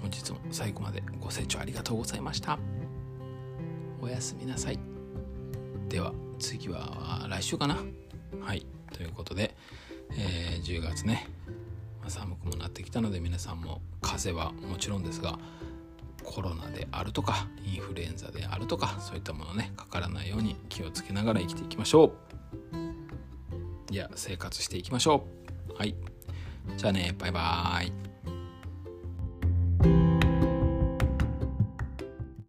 [0.02, 2.58] 本日も最後までご清聴ありがとうございました。
[4.00, 4.78] おやすみなさい。
[5.88, 7.78] では次は来週かな。
[8.40, 8.66] はい。
[8.92, 9.56] ということで、
[10.10, 11.28] えー、10月ね、
[12.10, 15.38] 寒くもなってきたので皆さんも風邪はもちろんですが
[16.26, 22.12] コロナであるとかインフルエンザであるとかそういったものねかからないように気をつけながら生きていきましょ
[23.88, 23.92] う。
[23.92, 25.24] いや生活していきましょ
[25.70, 25.74] う。
[25.78, 25.94] はい。
[26.76, 30.05] じゃあねバイバーイ。